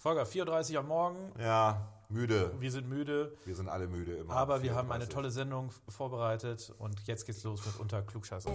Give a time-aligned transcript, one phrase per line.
[0.00, 1.32] Volker, 4.30 Uhr am Morgen.
[1.40, 2.52] Ja, müde.
[2.60, 3.36] Wir sind müde.
[3.44, 4.32] Wir sind alle müde immer.
[4.32, 8.48] Aber wir haben eine tolle Sendung vorbereitet und jetzt geht's los mit Unter Klugscheißer.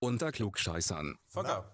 [0.00, 1.18] Unter Klugscheißern.
[1.28, 1.64] Volker,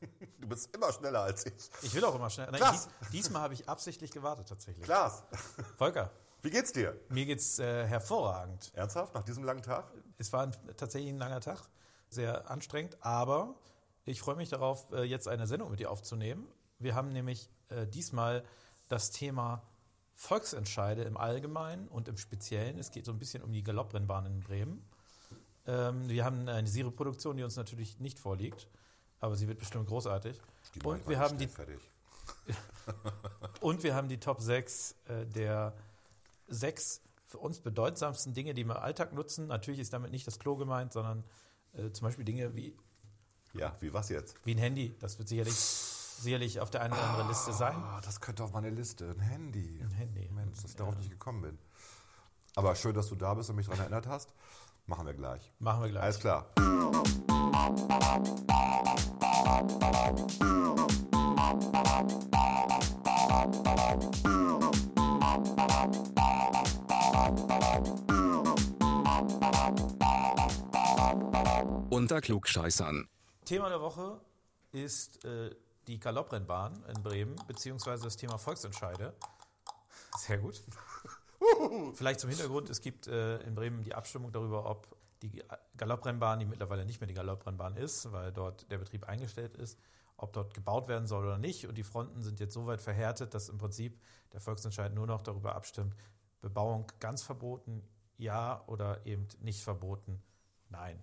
[0.38, 1.54] Du bist immer schneller als ich.
[1.82, 2.46] ich will auch immer schnell.
[2.50, 2.88] Nein, Klaas.
[3.00, 4.84] dies, diesmal habe ich absichtlich gewartet tatsächlich.
[4.84, 5.24] Klaas,
[5.76, 6.10] Volker,
[6.42, 6.98] wie geht's dir?
[7.08, 8.70] mir geht's äh, hervorragend.
[8.74, 9.90] Ernsthaft, nach diesem langen Tag?
[10.18, 11.68] Es war ein, tatsächlich ein langer Tag,
[12.08, 13.56] sehr anstrengend, aber
[14.04, 16.46] ich freue mich darauf, äh, jetzt eine Sendung mit dir aufzunehmen.
[16.78, 18.44] Wir haben nämlich äh, diesmal
[18.88, 19.62] das Thema
[20.14, 22.78] Volksentscheide im Allgemeinen und im Speziellen.
[22.78, 24.88] Es geht so ein bisschen um die Galopprennbahn in Bremen.
[25.68, 28.66] Ähm, wir haben eine Serieproduktion, die uns natürlich nicht vorliegt,
[29.20, 30.40] aber sie wird bestimmt großartig.
[30.74, 31.48] Die Und wir, haben die,
[33.60, 35.74] und wir haben die Top 6 äh, der
[36.46, 39.46] sechs für uns bedeutsamsten Dinge, die wir im Alltag nutzen.
[39.46, 41.22] Natürlich ist damit nicht das Klo gemeint, sondern
[41.74, 42.74] äh, zum Beispiel Dinge wie,
[43.52, 44.34] Ja, wie was jetzt?
[44.46, 44.96] wie ein Handy.
[45.00, 47.76] Das wird sicherlich, sicherlich auf der einen oder anderen Liste sein.
[47.76, 49.10] Ah, das könnte auf meine Liste.
[49.10, 49.80] Ein Handy.
[49.82, 50.30] Ein Handy.
[50.30, 51.58] Mensch, dass ich darauf nicht gekommen bin.
[52.54, 54.32] Aber schön, dass du da bist und mich daran erinnert hast.
[54.88, 55.42] Machen wir gleich.
[55.58, 56.02] Machen wir gleich.
[56.02, 56.46] Alles klar.
[71.90, 73.08] Unter Klugscheißern.
[73.44, 74.22] Thema der Woche
[74.72, 75.54] ist äh,
[75.86, 79.14] die Galopprennbahn in Bremen, beziehungsweise das Thema Volksentscheide.
[80.16, 80.62] Sehr gut.
[81.94, 85.42] Vielleicht zum Hintergrund, es gibt äh, in Bremen die Abstimmung darüber, ob die
[85.76, 89.78] Galopprennbahn, die mittlerweile nicht mehr die Galopprennbahn ist, weil dort der Betrieb eingestellt ist,
[90.16, 91.66] ob dort gebaut werden soll oder nicht.
[91.66, 94.00] Und die Fronten sind jetzt so weit verhärtet, dass im Prinzip
[94.32, 95.94] der Volksentscheid nur noch darüber abstimmt,
[96.40, 97.82] Bebauung ganz verboten,
[98.16, 100.22] ja oder eben nicht verboten,
[100.68, 101.00] nein.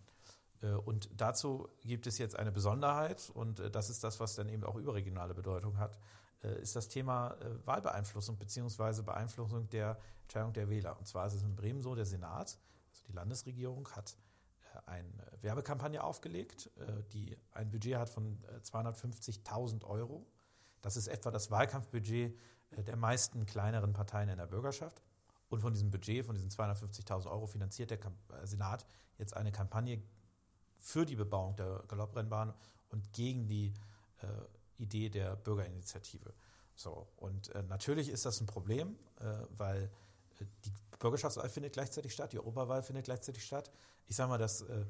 [0.61, 4.49] Äh, Und dazu gibt es jetzt eine Besonderheit und äh, das ist das, was dann
[4.49, 5.97] eben auch überregionale Bedeutung hat,
[6.61, 10.97] ist das Thema äh, Wahlbeeinflussung beziehungsweise Beeinflussung der Entscheidung der Wähler.
[10.97, 12.57] Und zwar ist es in Bremen so, der Senat,
[12.89, 14.15] also die Landesregierung, hat
[14.73, 15.09] äh, eine
[15.41, 20.25] Werbekampagne aufgelegt, äh, die ein Budget hat von äh, 250.000 Euro.
[20.81, 22.37] Das ist etwa das Wahlkampfbudget
[22.71, 25.01] äh, der meisten kleineren Parteien in der Bürgerschaft.
[25.49, 28.85] Und von diesem Budget, von diesen 250.000 Euro, finanziert der äh, Senat
[29.17, 30.01] jetzt eine Kampagne
[30.79, 32.53] für die Bebauung der Galopprennbahn
[32.89, 33.73] und gegen die
[34.21, 34.27] äh,
[34.77, 36.33] Idee der Bürgerinitiative.
[36.75, 39.23] So, und äh, natürlich ist das ein Problem, äh,
[39.57, 39.83] weil
[40.39, 43.71] äh, die Bürgerschaftswahl findet gleichzeitig statt, die Europawahl findet gleichzeitig statt.
[44.07, 44.85] Ich sage mal, das äh,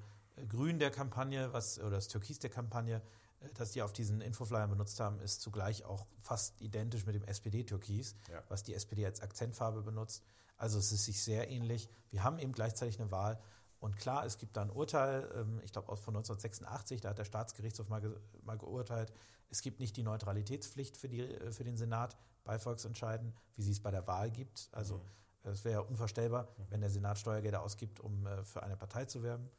[0.47, 3.01] Grün der Kampagne, was, oder das Türkis der Kampagne,
[3.41, 7.23] äh, das die auf diesen Infoflyern benutzt haben, ist zugleich auch fast identisch mit dem
[7.23, 8.43] SPD-Türkis, Ja.
[8.49, 10.23] was die SPD als Akzentfarbe benutzt.
[10.57, 11.89] Also es ist sich sehr ähnlich.
[12.11, 13.39] Wir haben eben gleichzeitig eine Wahl.
[13.79, 17.17] Und klar, es gibt da ein Urteil, ähm, ich glaube aus von 1986, da hat
[17.17, 18.11] der Staatsgerichtshof mal, ge
[18.43, 19.11] mal geurteilt,
[19.49, 23.71] es gibt nicht die Neutralitätspflicht für, die, äh, für den Senat bei Volksentscheiden, wie sie
[23.71, 24.69] es bei der Wahl gibt.
[24.71, 25.01] Also
[25.43, 29.23] es wäre ja unvorstellbar, wenn der Senat Steuergelder ausgibt, um äh, für eine Partei zu
[29.23, 29.49] werben.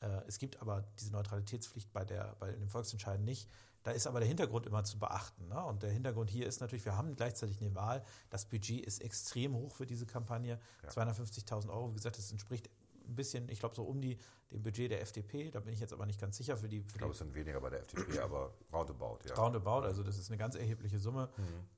[0.00, 3.48] Äh, Es gibt aber diese Neutralitätspflicht bei, der, bei dem Volksentscheiden nicht.
[3.82, 5.48] Da ist aber der Hintergrund immer zu beachten.
[5.48, 5.64] Ne?
[5.64, 8.04] Und der Hintergrund hier ist natürlich, wir haben gleichzeitig eine Wahl.
[8.30, 10.60] Das Budget ist extrem hoch für diese Kampagne.
[10.86, 12.70] 250.000 Euro, wie gesagt, das entspricht
[13.12, 14.18] ein bisschen, ich glaube, so um die,
[14.50, 15.50] dem Budget der FDP.
[15.50, 17.34] Da bin ich jetzt aber nicht ganz sicher für die, für Ich glaube, es sind
[17.34, 19.34] weniger bei der FDP, aber roundabout, ja.
[19.34, 21.28] Roundabout, also das ist eine ganz erhebliche Summe.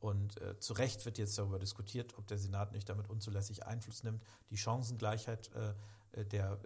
[0.00, 4.02] Und äh, zu Recht wird jetzt darüber diskutiert, ob der Senat nicht damit unzulässig Einfluss
[4.02, 5.74] nimmt, die Chancengleichheit äh,
[6.20, 6.56] äh, der, äh,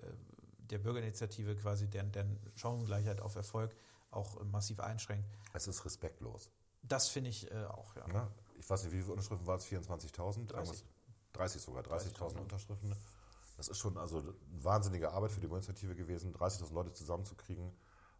[0.71, 3.75] der Bürgerinitiative, quasi deren, deren Chancengleichheit auf Erfolg
[4.11, 5.29] auch äh, massiv einschränkt.
[5.53, 6.51] Es ist respektlos.
[6.83, 8.07] Das finde ich äh, auch, ja.
[8.09, 8.29] Ne?
[8.59, 9.67] Ich weiß nicht, wie viele Unterschriften waren es?
[9.67, 10.47] 24.000?
[10.47, 10.49] 30.
[10.49, 10.85] Irgendwas-
[11.33, 12.41] 30 sogar, 30.000 30.000.
[12.41, 12.95] Unterschriften.
[13.59, 14.33] Das ist schon also eine
[14.63, 17.73] wahnsinnige Arbeit für die Bürgerinitiative gewesen, 30.000 Leute zusammenzukriegen.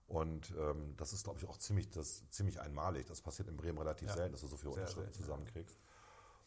[0.09, 3.07] Und ähm, das ist, glaube ich, auch ziemlich, das, ziemlich einmalig.
[3.07, 4.15] Das passiert in Bremen relativ Ja.
[4.17, 5.27] selten, dass du so viele Sehr Unterschriften selten, ja.
[5.27, 5.79] zusammenkriegst.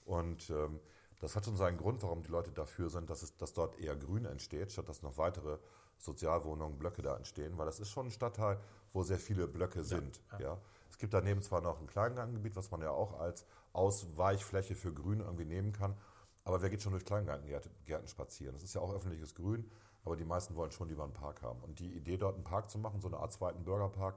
[0.04, 0.80] Und ähm,
[1.22, 3.96] das hat schon seinen Grund, warum die Leute dafür sind, dass, es, dass dort eher
[3.96, 5.58] Grün entsteht, statt dass noch weitere
[6.00, 8.60] Sozialwohnungen, Blöcke da entstehen, weil das ist schon ein Stadtteil,
[8.92, 10.20] wo sehr viele Blöcke sind.
[10.40, 10.58] Ja.
[10.90, 15.22] Es gibt daneben zwar noch ein Kleinganggebiet, was man ja auch als Ausweichfläche für Grün
[15.22, 15.96] irgendwie nehmen kann,
[16.44, 18.54] aber wer geht schon durch Kleingärten spazieren?
[18.54, 19.70] Das ist ja auch öffentliches Grün,
[20.04, 21.62] aber die meisten wollen schon lieber einen Park haben.
[21.62, 24.16] Und die Idee, dort einen Park zu machen, so eine Art zweiten Bürgerpark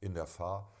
[0.00, 0.72] in der Fahr,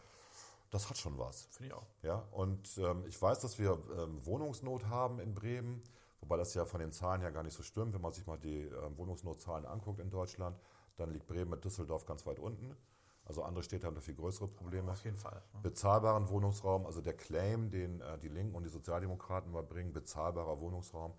[0.70, 1.46] das hat schon was.
[1.52, 1.86] Finde ich auch.
[2.02, 5.82] Ja, und ähm, ich weiß, dass wir ähm, Wohnungsnot haben in Bremen,
[6.20, 7.94] wobei das ja von den Zahlen ja gar nicht so stimmt.
[7.94, 10.58] Wenn man sich mal die äh, Wohnungsnotzahlen anguckt in Deutschland,
[10.96, 12.76] dann liegt Bremen mit Düsseldorf ganz weit unten.
[13.24, 14.92] Also andere Städte haben da viel größere Probleme.
[14.92, 15.42] Auf jeden Fall.
[15.54, 15.60] ne?
[15.62, 20.60] Bezahlbaren Wohnungsraum, also der Claim, den äh, die Linken und die Sozialdemokraten mal bringen, bezahlbarer
[20.60, 21.14] Wohnungsraum.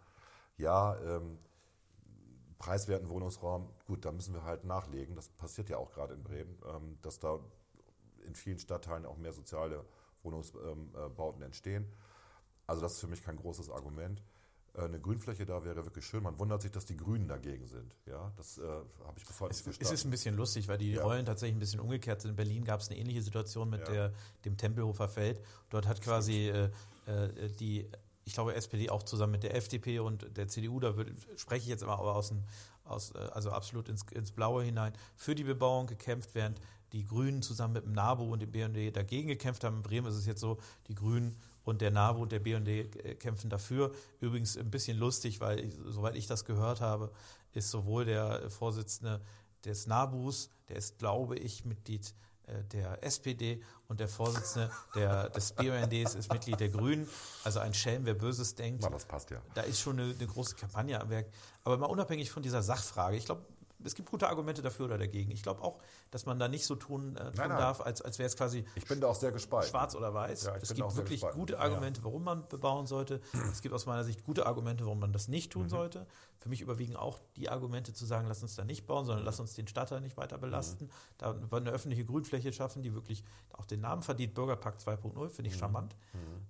[0.57, 1.39] Ja, ähm,
[2.57, 5.15] preiswerten Wohnungsraum, gut, da müssen wir halt nachlegen.
[5.15, 7.39] Das passiert ja auch gerade in Bremen, ähm, dass da
[8.25, 9.85] in vielen Stadtteilen auch mehr soziale
[10.23, 11.91] Wohnungsbauten entstehen.
[12.67, 14.23] Also das ist für mich kein großes Argument.
[14.77, 16.23] Äh, Eine Grünfläche da wäre wirklich schön.
[16.23, 17.95] Man wundert sich, dass die Grünen dagegen sind.
[18.05, 20.77] Ja, das äh, habe ich bis heute Es, nicht es ist ein bisschen lustig, weil
[20.77, 21.03] die Ja.
[21.03, 22.31] Rollen tatsächlich ein bisschen umgekehrt sind.
[22.31, 23.93] In Berlin gab es eine ähnliche Situation mit Ja.
[23.93, 24.13] der,
[24.45, 25.41] dem Tempelhofer Feld.
[25.69, 26.69] Dort hat quasi äh,
[27.05, 27.87] äh, die,
[28.25, 31.69] ich glaube, SPD auch zusammen mit der FDP und der CDU, da würde, spreche ich
[31.69, 32.43] jetzt immer aber aus, dem,
[32.83, 36.59] aus äh, also absolut ins, ins Blaue hinein, für die Bebauung gekämpft, während
[36.91, 39.77] die Grünen zusammen mit dem NABU und dem BND dagegen gekämpft haben.
[39.77, 40.57] In Bremen ist es jetzt so,
[40.87, 41.35] die Grünen
[41.65, 43.91] und der NABU und der BND äh, kämpfen dafür.
[44.21, 47.11] Übrigens ein bisschen lustig, weil, soweit ich das gehört habe,
[47.51, 49.21] ist sowohl der Vorsitzende
[49.65, 52.13] des NABUs, der ist, glaube ich, Mitglied
[52.47, 57.07] äh, der SPD und der Vorsitzende der, des BUNDs ist Mitglied der Grünen.
[57.43, 58.83] Also ein Schelm, wer Böses denkt.
[58.83, 59.41] Na, das passt ja.
[59.55, 61.27] Da ist schon eine, eine große Kampagne am Werk.
[61.63, 63.45] Aber mal unabhängig von dieser Sachfrage, ich glaube,
[63.85, 65.31] es gibt gute Argumente dafür oder dagegen.
[65.31, 65.79] Ich glaube auch,
[66.11, 67.49] dass man da nicht so tun, äh, tun nein.
[67.49, 69.69] darf, als, als wäre es quasi Ich bin da auch sehr gespalten.
[69.69, 70.43] schwarz oder weiß.
[70.45, 71.39] Ja, es gibt wirklich gespalten.
[71.39, 71.59] gute.
[71.59, 73.21] Argumente, warum man bebauen sollte.
[73.51, 75.59] Es gibt aus meiner Sicht gute Argumente, warum man das nicht Mhm.
[75.61, 76.07] tun sollte.
[76.39, 79.39] Für mich überwiegen auch die Argumente zu sagen, lass uns da nicht bauen, sondern lass
[79.39, 80.85] uns den Stadtteil nicht weiter belasten.
[80.85, 80.89] Mhm.
[81.17, 83.23] Da wollen eine öffentliche Grünfläche schaffen, die wirklich
[83.53, 84.33] auch den Namen verdient.
[84.35, 85.53] Bürgerpakt 2.0, finde Mhm.
[85.53, 85.95] ich charmant.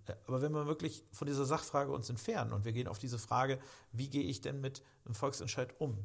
[0.07, 3.17] Äh, Aber wenn wir wirklich von dieser Sachfrage uns entfernen und wir gehen auf diese
[3.19, 3.59] Frage,
[3.93, 5.97] wie gehe ich denn mit einem Volksentscheid um,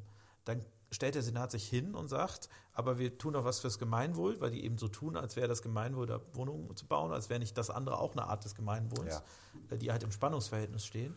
[0.44, 4.40] dann stellt der Senat sich hin und sagt, aber wir tun auch was fürs Gemeinwohl,
[4.40, 7.38] weil die eben so tun, als wäre das Gemeinwohl, da Wohnungen zu bauen, als wäre
[7.40, 9.22] nicht das andere auch eine Art des Gemeinwohls,
[9.70, 11.16] äh, die halt im Spannungsverhältnis stehen.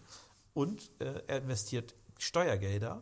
[0.53, 3.01] Und äh, er investiert Steuergelder.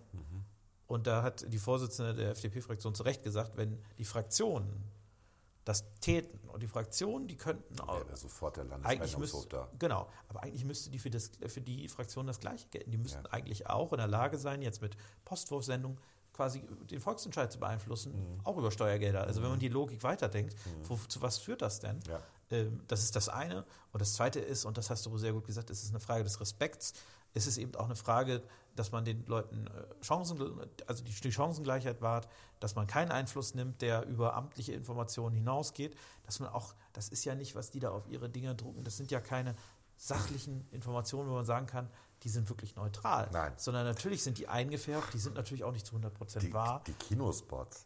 [0.88, 4.84] Und da hat die Vorsitzende der FDP-Fraktion zu Recht gesagt, wenn die Fraktionen
[5.64, 9.56] das täten und die Fraktionen, die könnten auch, Ja, wäre sofort der eigentlich Landesrechnungshof müsste,
[9.58, 9.70] da.
[9.78, 12.90] genau, aber eigentlich müsste die für, das, für die Fraktion das Gleiche gelten.
[12.92, 13.32] Die müssten Ja.
[13.32, 16.00] eigentlich auch in der Lage sein, jetzt mit Postwurfsendung
[16.34, 18.40] quasi den Volksentscheid zu beeinflussen, Mhm.
[18.46, 19.24] auch über Steuergelder.
[19.26, 22.00] Also wenn man die Logik weiterdenkt, wo, zu was führt das denn?
[22.08, 22.20] Ja.
[22.52, 23.66] Ähm, das ist das eine.
[23.92, 26.24] Und das zweite ist, und das hast du sehr gut gesagt, es ist eine Frage
[26.24, 26.94] des Respekts.
[27.34, 28.42] Es ist eben auch eine Frage,
[28.76, 30.40] dass man den Leuten äh, Chancen,
[30.88, 32.28] also die, die Chancengleichheit wahrt,
[32.60, 35.96] dass man keinen Einfluss nimmt, der über amtliche Informationen hinausgeht,
[36.26, 38.98] dass man auch, das ist ja nicht, was die da auf ihre Dinger drucken, das
[38.98, 39.56] sind ja keine
[39.98, 41.90] sachlichen Informationen, wo man sagen kann,
[42.24, 43.30] die sind wirklich neutral.
[43.32, 43.54] Nein.
[43.58, 46.84] Sondern natürlich sind die eingefärbt, die sind natürlich auch nicht zu 100 Prozent Die, wahr.
[46.86, 47.86] die Kinospots.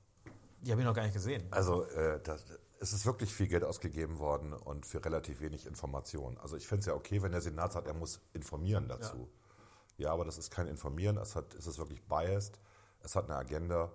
[0.62, 1.48] Die habe ich noch gar nicht gesehen.
[1.52, 2.44] Also äh, das,
[2.80, 6.38] es ist wirklich viel Geld ausgegeben worden und für relativ wenig Information.
[6.40, 9.30] Also ich finde es ja okay, wenn der Senat sagt, er muss informieren dazu.
[9.98, 12.60] Ja, aber das ist kein Informieren, es, hat, es ist wirklich biased,
[13.02, 13.92] es hat eine Agenda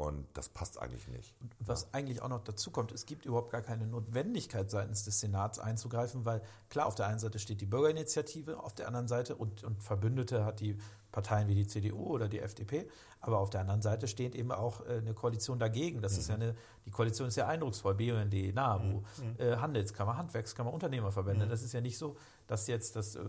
[0.00, 1.34] und das passt eigentlich nicht.
[1.58, 5.58] Was eigentlich auch noch dazu kommt, es gibt überhaupt gar keine Notwendigkeit seitens des Senats
[5.58, 9.62] einzugreifen, weil klar, auf der einen Seite steht die Bürgerinitiative, auf der anderen Seite und,
[9.62, 10.78] und Verbündete hat die
[11.12, 12.88] Parteien wie die CDU oder die FDP,
[13.20, 16.00] aber auf der anderen Seite steht eben auch äh, eine Koalition dagegen.
[16.00, 16.54] Das ist ja eine,
[16.86, 19.02] die Koalition ist ja eindrucksvoll, BUND, NABU,
[19.38, 21.46] äh, Handelskammer, Handwerkskammer, Unternehmerverbände.
[21.46, 22.16] Das ist ja nicht so,
[22.46, 23.20] dass jetzt das äh,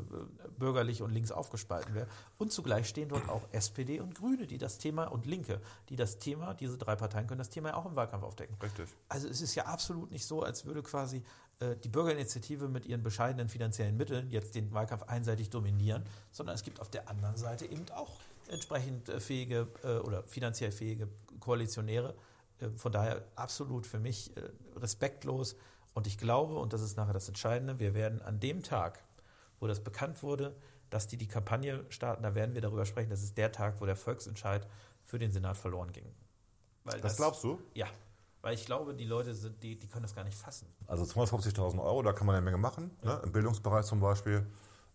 [0.58, 2.08] bürgerlich und links aufgespalten wäre.
[2.38, 5.60] Und zugleich stehen dort auch SPD und Grüne, die das Thema und Linke,
[5.90, 8.56] die das Thema, diese drei Parteien können das Thema ja auch im Wahlkampf aufdecken.
[8.62, 8.90] Richtig.
[9.10, 11.24] Also es ist ja absolut nicht so, als würde quasi
[11.84, 16.80] die Bürgerinitiative mit ihren bescheidenen finanziellen Mitteln jetzt den Wahlkampf einseitig dominieren, sondern es gibt
[16.80, 18.20] auf der anderen Seite eben auch
[18.52, 21.08] entsprechend äh, fähige äh, oder finanziell fähige
[21.40, 22.16] Koalitionäre.
[22.60, 25.56] Äh, von daher absolut für mich äh, respektlos.
[25.94, 29.04] Und ich glaube, und das ist nachher das Entscheidende, wir werden an dem Tag,
[29.60, 30.56] wo das bekannt wurde,
[30.90, 33.86] dass die die Kampagne starten, da werden wir darüber sprechen, das ist der Tag, wo
[33.86, 34.68] der Volksentscheid
[35.06, 36.06] für den Senat verloren ging.
[36.84, 37.60] Weil Das glaubst du?
[37.74, 37.88] ja,
[38.42, 40.68] weil ich glaube, die Leute sind, die, die können das gar nicht fassen.
[40.88, 43.22] Also 250.000 Euro, da kann man eine Menge machen, ne?
[43.24, 44.46] im Bildungsbereich zum Beispiel.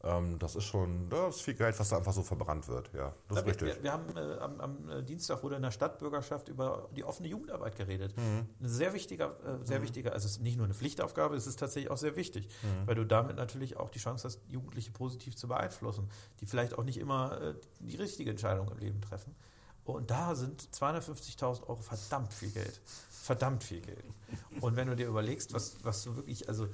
[0.03, 2.91] Ähm, das ist schon, das ist viel Geld, was da einfach so verbrannt wird.
[2.93, 3.69] Ja, das ist wir, richtig.
[3.77, 7.29] wir, wir haben äh, am, am äh, Dienstag wurde in der Stadtbürgerschaft über die offene
[7.29, 8.15] Jugendarbeit geredet.
[8.17, 8.47] Mhm.
[8.61, 11.59] Ein sehr wichtiger, äh, sehr wichtiger, also es ist nicht nur eine Pflichtaufgabe, es ist
[11.59, 12.87] tatsächlich auch sehr wichtig, Mhm.
[12.87, 16.11] weil du damit natürlich auch die Chance hast, Jugendliche positiv zu beeinflussen,
[16.41, 19.35] die vielleicht auch nicht immer äh, die richtige Entscheidung im Leben treffen.
[19.85, 22.81] Und da sind 250.000 Euro verdammt viel Geld.
[23.27, 24.05] Verdammt viel Geld.
[24.61, 26.69] Und wenn du dir überlegst, was, was du wirklich, also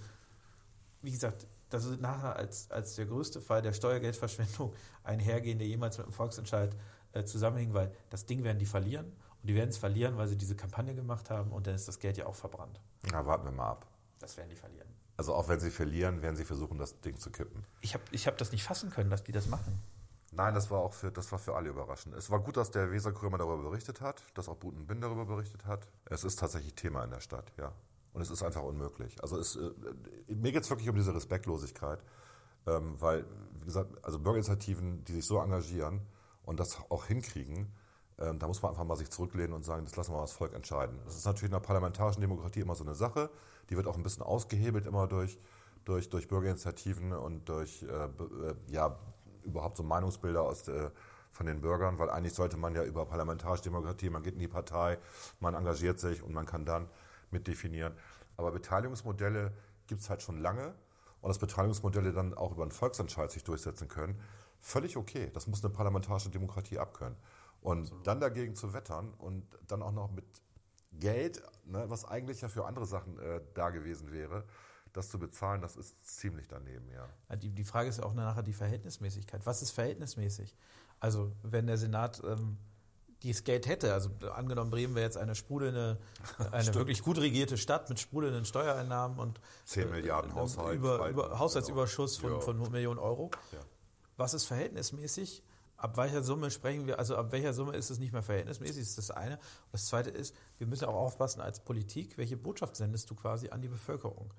[1.00, 5.97] wie gesagt, das ist nachher als, als der größte Fall der Steuergeldverschwendung einhergehen, der jemals
[5.97, 6.76] mit dem Volksentscheid
[7.12, 10.37] äh, zusammenhing, weil das Ding werden die verlieren und die werden es verlieren, weil sie
[10.37, 12.82] diese Kampagne gemacht haben und dann ist das Geld ja auch verbrannt.
[13.11, 13.87] Na, warten wir mal ab.
[14.18, 14.88] Das werden die verlieren.
[15.16, 17.64] Also auch wenn sie verlieren, werden sie versuchen, das Ding zu kippen.
[17.80, 19.80] Ich habe ich hab das nicht fassen können, dass die das machen.
[20.35, 22.15] Nein, das war auch für, das war für alle überraschend.
[22.15, 25.27] Es war gut, dass der Weserkurier mal darüber berichtet hat, dass auch Buten Bin darüber
[25.27, 25.87] berichtet hat.
[26.07, 27.73] Es ist tatsächlich Thema in der Stadt, ja.
[28.15, 29.23] Und es ist einfach unmöglich.
[29.23, 29.71] Also es, äh,
[30.29, 32.03] mir geht es wirklich um diese Respektlosigkeit,
[32.67, 33.27] ähm, weil,
[33.59, 36.01] wie gesagt, also Bürgerinitiativen, die sich so engagieren
[36.45, 37.71] und das auch hinkriegen,
[38.19, 40.33] ähm, da muss man einfach mal sich zurücklehnen und sagen, das lassen wir mal das
[40.33, 40.99] Volk entscheiden.
[41.05, 43.31] Das ist natürlich in der parlamentarischen Demokratie immer so eine Sache.
[43.69, 45.39] Die wird auch ein bisschen ausgehebelt immer durch,
[45.85, 48.99] durch, durch Bürgerinitiativen und durch äh, äh, ja,
[49.45, 50.93] überhaupt so Meinungsbilder aus der,
[51.31, 54.49] von den Bürgern, weil eigentlich sollte man ja über parlamentarische Demokratie, man geht in die
[54.49, 54.99] Partei,
[55.41, 56.89] man engagiert sich und man kann dann
[57.31, 57.95] mitdefinieren.
[58.37, 59.53] Aber Beteiligungsmodelle
[59.87, 60.75] gibt es halt schon lange
[61.21, 64.21] und dass Beteiligungsmodelle dann auch über einen Volksentscheid sich durchsetzen können,
[64.61, 65.31] völlig okay.
[65.33, 67.17] Das muss eine parlamentarische Demokratie abkönnen.
[67.61, 68.07] Und Absolut.
[68.07, 70.25] dann dagegen zu wettern und dann auch noch mit
[70.93, 74.45] Geld, ne, was eigentlich ja für andere Sachen äh, da gewesen wäre,
[74.93, 77.37] das zu bezahlen, das ist ziemlich daneben, ja.
[77.37, 79.47] Die, die Frage ist ja auch nachher die Verhältnismäßigkeit.
[79.47, 80.57] Was ist verhältnismäßig?
[81.01, 82.59] Also, wenn der Senat ähm,
[83.23, 85.99] dieses Geld hätte, also angenommen, Bremen wäre jetzt eine sprudelnde,
[86.53, 91.39] eine wirklich gut regierte Stadt mit sprudelnden Steuereinnahmen und 10 Milliarden äh, Haushalt, über, über
[91.39, 92.41] Haushaltsüberschuss von, ja.
[92.41, 93.31] von Millionen Euro.
[93.53, 93.59] Ja.
[94.17, 95.43] Was ist verhältnismäßig?
[95.77, 98.91] Ab welcher Summe sprechen wir, also ab welcher Summe ist es nicht mehr verhältnismäßig, das
[98.91, 99.35] ist das eine.
[99.35, 103.51] Und das zweite ist, wir müssen auch aufpassen als Politik, welche Botschaft sendest du quasi
[103.51, 104.33] an die Bevölkerung?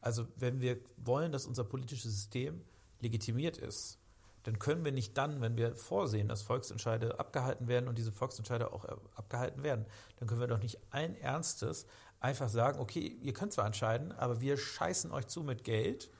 [0.00, 2.62] Also wenn wir wollen, dass unser politisches System
[3.00, 3.98] legitimiert ist,
[4.44, 8.72] dann können wir nicht dann, wenn wir vorsehen, dass Volksentscheide abgehalten werden und diese Volksentscheide
[8.72, 9.84] auch abgehalten werden,
[10.16, 11.86] dann können wir doch nicht ein Ernstes
[12.20, 16.10] einfach sagen, okay, ihr könnt zwar entscheiden, aber wir scheißen euch zu mit Geld,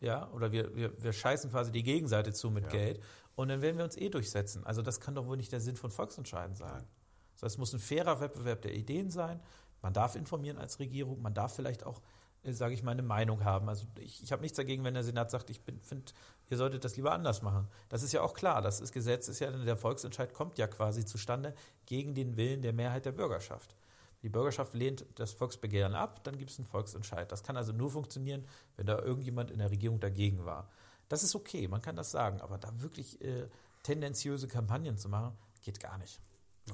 [0.00, 2.70] ja, oder wir, wir, wir scheißen quasi die Gegenseite zu mit ja.
[2.70, 3.00] Geld
[3.34, 4.64] und dann werden wir uns eh durchsetzen.
[4.64, 6.72] Also das kann doch wohl nicht der Sinn von Volksentscheiden sein.
[6.72, 6.88] Nein.
[7.34, 9.40] Das heißt, es muss ein fairer Wettbewerb der Ideen sein.
[9.80, 12.00] Man darf informieren als Regierung, man darf vielleicht auch
[12.54, 13.68] sage ich mal, eine Meinung haben.
[13.68, 16.12] Also ich, ich habe nichts dagegen, wenn der Senat sagt, ich finde,
[16.48, 17.68] ihr solltet das lieber anders machen.
[17.88, 18.62] Das ist ja auch klar.
[18.62, 21.54] Das ist Gesetz, ist ja der Volksentscheid kommt ja quasi zustande
[21.86, 23.74] gegen den Willen der Mehrheit der Bürgerschaft.
[24.22, 27.30] Die Bürgerschaft lehnt das Volksbegehren ab, dann gibt es einen Volksentscheid.
[27.30, 28.44] Das kann also nur funktionieren,
[28.76, 30.68] wenn da irgendjemand in der Regierung dagegen war.
[31.08, 33.48] Das ist okay, man kann das sagen, aber da wirklich äh,
[33.84, 36.20] tendenziöse Kampagnen zu machen, geht gar nicht.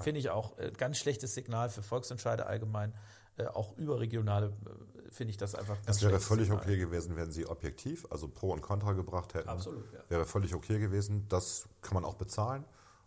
[0.01, 2.93] Finde ich auch äh, ganz schlechtes Signal für Volksentscheide allgemein.
[3.37, 6.63] Äh, auch überregionale äh, finde ich das einfach Es wäre völlig Signal.
[6.63, 9.49] okay gewesen, wenn sie objektiv, also Pro und Contra gebracht hätten.
[9.49, 9.99] Absolut, ja.
[10.09, 11.25] Wäre völlig okay gewesen.
[11.27, 12.63] Das kann man auch bezahlen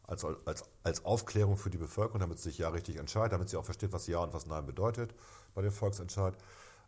[0.09, 3.57] als, als, als Aufklärung für die Bevölkerung, damit sie sich ja richtig entscheidet, damit sie
[3.57, 5.15] auch versteht, was Ja und was Nein bedeutet
[5.55, 6.35] bei dem Volksentscheid.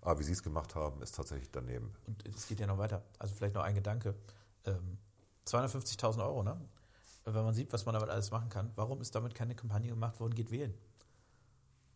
[0.02, 1.94] Aber wie sie es gemacht haben, ist tatsächlich daneben.
[2.06, 3.02] Und es geht ja noch weiter.
[3.18, 4.14] Also vielleicht noch ein Gedanke.
[4.64, 4.97] Ähm,
[5.47, 6.59] 250.000 Euro, ne?
[7.25, 10.18] Wenn man sieht, was man damit alles machen kann, warum ist damit keine Kampagne gemacht
[10.20, 10.75] worden, geht wählen?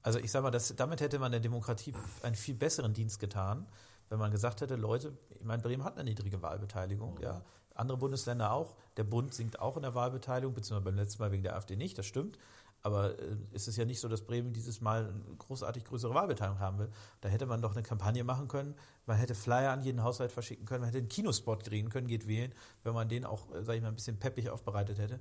[0.04, 3.66] Also ich sage mal, das, damit hätte man der Demokratie einen viel besseren Dienst getan,
[4.10, 7.42] wenn man gesagt hätte, Leute, ich meine, Bremen hat eine niedrige Wahlbeteiligung, ja.
[7.74, 8.76] Andere Bundesländer auch.
[8.98, 11.98] Der Bund sinkt auch in der Wahlbeteiligung, beziehungsweise beim letzten Mal wegen der AfD nicht,
[11.98, 12.38] das stimmt.
[12.82, 16.78] Aber äh, es ist ja nicht so, dass Bremen dieses Mal großartig größere Wahlbeteiligung haben
[16.78, 16.90] will.
[17.22, 18.76] Da hätte man doch eine Kampagne machen können.
[19.06, 20.82] Man hätte Flyer an jeden Haushalt verschicken können.
[20.82, 23.82] Man hätte einen Kinospot drehen können, geht wählen, wenn man den auch, äh, sage ich
[23.82, 25.18] mal, ein bisschen peppig aufbereitet hätte.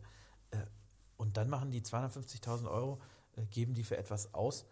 [0.52, 0.58] Äh,
[1.16, 3.00] und dann machen die 250.000 Euro
[3.50, 4.66] geben die für etwas aus.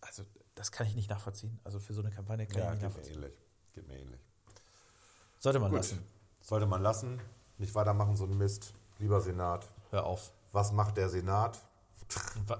[0.00, 1.60] Also das kann ich nicht nachvollziehen.
[1.64, 3.20] Also für so eine Kampagne kann ja, ich nicht geht nachvollziehen.
[3.20, 3.40] Mir ähnlich.
[3.72, 4.20] Geht mir ähnlich.
[5.38, 5.78] Sollte man Gut.
[5.78, 6.04] lassen.
[6.40, 7.20] Sollte man lassen.
[7.58, 8.74] Nicht weitermachen, so ein Mist.
[8.98, 9.66] Lieber Senat.
[9.90, 10.32] Hör auf.
[10.52, 11.60] Was macht der Senat?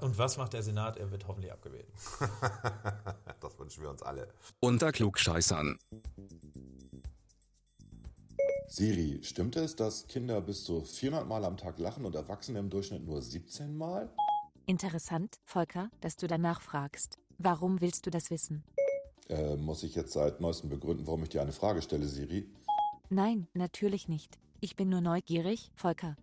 [0.01, 0.97] Und was macht der Senat?
[0.97, 1.87] Er wird hoffentlich abgewählt.
[3.41, 4.29] das wünschen wir uns alle.
[4.61, 5.79] Unter Klugscheißern.
[8.69, 12.69] Siri, stimmt es, dass Kinder bis zu 400 Mal am Tag lachen und Erwachsene im
[12.69, 14.11] Durchschnitt nur 17 Mal?
[14.69, 17.19] Interessant, Volker, dass du danach fragst.
[17.39, 18.65] Warum willst du das wissen?
[19.29, 22.49] Äh, muss ich jetzt seit neuestem begründen, warum ich dir eine Frage stelle, Siri?
[23.09, 24.41] Nein, natürlich nicht.
[24.61, 26.17] Ich bin nur neugierig, Volker.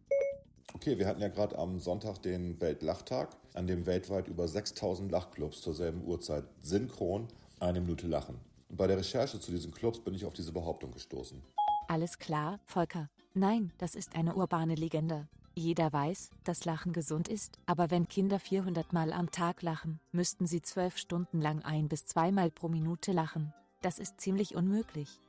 [0.73, 5.61] Okay, wir hatten ja gerade am Sonntag den Weltlachtag, an dem weltweit über 6000 Lachclubs
[5.61, 7.29] zur selben Uhrzeit synchron
[7.61, 8.41] eine Minute lachen.
[8.67, 11.41] Und bei der Recherche zu diesen Clubs bin ich auf diese Behauptung gestoßen.
[11.87, 13.09] Alles klar, Volker.
[13.33, 15.29] Nein, das ist eine urbane Legende.
[15.55, 20.47] Jeder weiß, dass Lachen gesund ist, aber wenn Kinder 400 Mal am Tag lachen, müssten
[20.47, 23.53] sie zwölf Stunden lang ein- bis zweimal pro Minute lachen.
[23.81, 25.19] Das ist ziemlich unmöglich.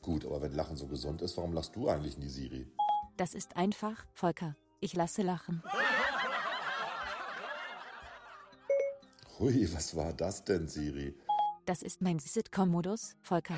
[0.00, 2.70] Gut, aber wenn Lachen so gesund ist, warum lachst du eigentlich nie, Siri?
[3.16, 4.54] Das ist einfach, Volker.
[4.80, 5.62] Ich lasse lachen.
[9.40, 11.14] Hui, was war das denn, Siri?
[11.66, 13.56] Das ist mein Sitcom-Modus, Volker.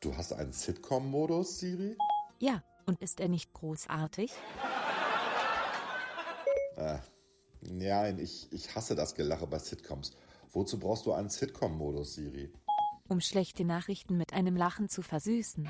[0.00, 1.96] Du hast einen Sitcom-Modus, Siri?
[2.38, 4.32] Ja, und ist er nicht großartig?
[6.76, 6.98] Äh,
[7.62, 10.12] nein, ich, ich hasse das Gelache bei Sitcoms.
[10.52, 12.52] Wozu brauchst du einen Sitcom-Modus, Siri?
[13.08, 15.68] Um schlechte Nachrichten mit einem Lachen zu versüßen.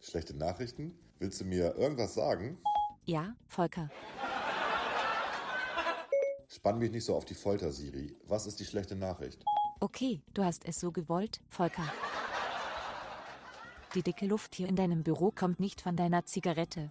[0.00, 0.98] Schlechte Nachrichten?
[1.18, 2.58] Willst du mir irgendwas sagen?
[3.04, 3.90] Ja, Volker.
[6.48, 8.16] Spann mich nicht so auf die Folter, Siri.
[8.24, 9.44] Was ist die schlechte Nachricht?
[9.80, 11.84] Okay, du hast es so gewollt, Volker.
[13.94, 16.90] Die dicke Luft hier in deinem Büro kommt nicht von deiner Zigarette.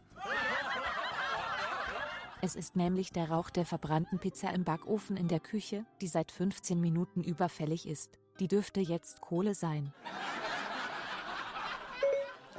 [2.42, 6.32] Es ist nämlich der Rauch der verbrannten Pizza im Backofen in der Küche, die seit
[6.32, 8.20] 15 Minuten überfällig ist.
[8.40, 9.94] Die dürfte jetzt Kohle sein.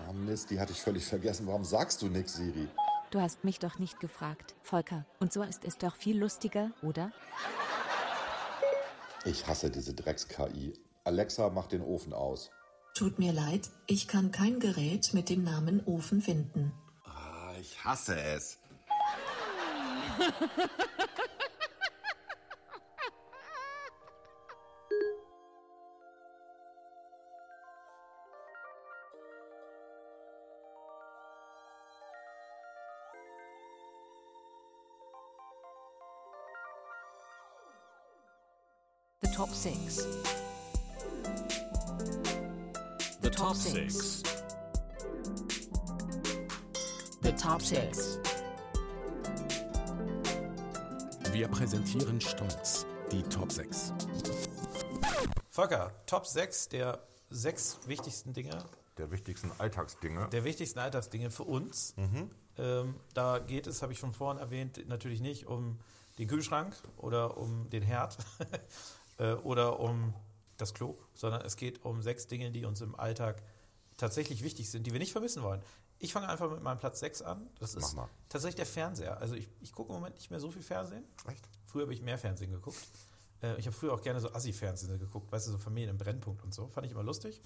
[0.09, 1.47] Ah Mist, die hatte ich völlig vergessen.
[1.47, 2.69] Warum sagst du nix, Siri?
[3.11, 5.07] Du hast mich doch nicht gefragt, Volker.
[5.21, 7.13] Und so ist es doch viel lustiger, oder?
[9.25, 10.75] Ich hasse diese Drecks-KI.
[11.05, 12.51] Alexa, mach den Ofen aus.
[12.95, 16.73] Tut mir leid, ich kann kein Gerät mit dem Namen Ofen finden.
[17.05, 18.59] Ah, ich hasse es.
[43.49, 44.23] top six.
[47.23, 48.19] The top six.
[51.33, 53.95] Wir präsentieren stolz die Top 6.
[55.49, 56.99] Volker, Top 6 der
[57.31, 58.59] sechs wichtigsten Dinge,
[58.99, 60.29] Der wichtigsten Alltagsdinge.
[60.29, 61.95] der wichtigsten Alltagsdinge für uns.
[62.59, 65.79] Ähm, da geht es, habe ich schon vorhin erwähnt, natürlich nicht um
[66.19, 68.19] den Kühlschrank oder um den Herd
[69.19, 70.13] äh, oder um
[70.59, 73.43] das Klo, sondern es geht um sechs Dinge, die uns im Alltag
[73.97, 75.63] tatsächlich wichtig sind, die wir nicht vermissen wollen.
[75.99, 77.49] Ich fange einfach mit meinem Platz 6 an.
[77.59, 77.97] Das ist
[78.29, 79.19] tatsächlich der Fernseher.
[79.19, 81.05] Also ich, ich gucke im Moment nicht mehr so viel Fernsehen.
[81.27, 81.49] Echt?
[81.67, 82.79] Früher habe ich mehr Fernsehen geguckt.
[83.43, 86.45] Äh, ich habe früher auch gerne so Assi-Fernsehen geguckt, weißt du, so Familien im Brennpunkt
[86.45, 86.69] und so.
[86.69, 87.41] Fand ich immer lustig.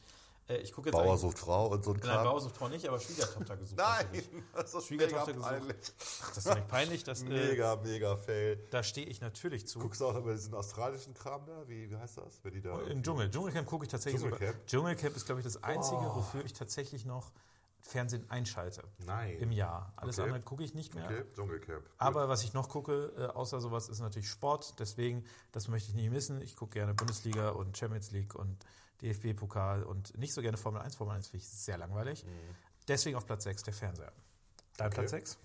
[0.49, 2.25] Äh, ich gucke jetzt Bauer sucht Frau und so ein Nein, Kram.
[2.25, 3.77] Bauersuchtfrau nicht, aber Schwiegertochter gesucht.
[3.79, 4.07] Nein,
[4.55, 5.77] das ist Schwiegertochter mega peinlich.
[6.23, 7.05] Ach, das ist nicht peinlich.
[7.05, 8.59] Das, äh, Mega, mega fail.
[8.71, 9.79] da stehe ich natürlich zu.
[9.79, 11.69] Guckst du auch über diesen australischen Kram da?
[11.69, 12.41] Wie, wie heißt das?
[12.43, 13.31] Wenn die da Im Dschungel.
[13.31, 14.51] Dschungelcamp gucke ich tatsächlich Dschungelcamp?
[14.53, 14.67] sogar.
[14.67, 17.31] Dschungelcamp ist, glaube ich, das Einzige, wofür ich tatsächlich noch
[17.85, 18.83] Fernsehen einschalte.
[19.07, 19.39] Nein.
[19.39, 19.93] Im Jahr.
[19.97, 20.29] Alles Okay.
[20.29, 21.05] andere gucke ich nicht mehr.
[21.05, 21.85] Okay, Dschungelcamp.
[21.99, 24.79] Aber was ich noch gucke, äh, außer sowas, ist natürlich Sport.
[24.79, 26.41] Deswegen, das möchte ich nicht missen.
[26.41, 28.57] Ich gucke gerne Bundesliga und Champions League und
[29.03, 30.97] DFB-Pokal und nicht so gerne Formel 1.
[30.97, 32.25] Formel 1 finde ich sehr langweilig.
[32.89, 34.13] Deswegen auf Platz 6 der Fernseher.
[34.77, 34.95] Dein Okay.
[35.01, 35.39] Platz 6?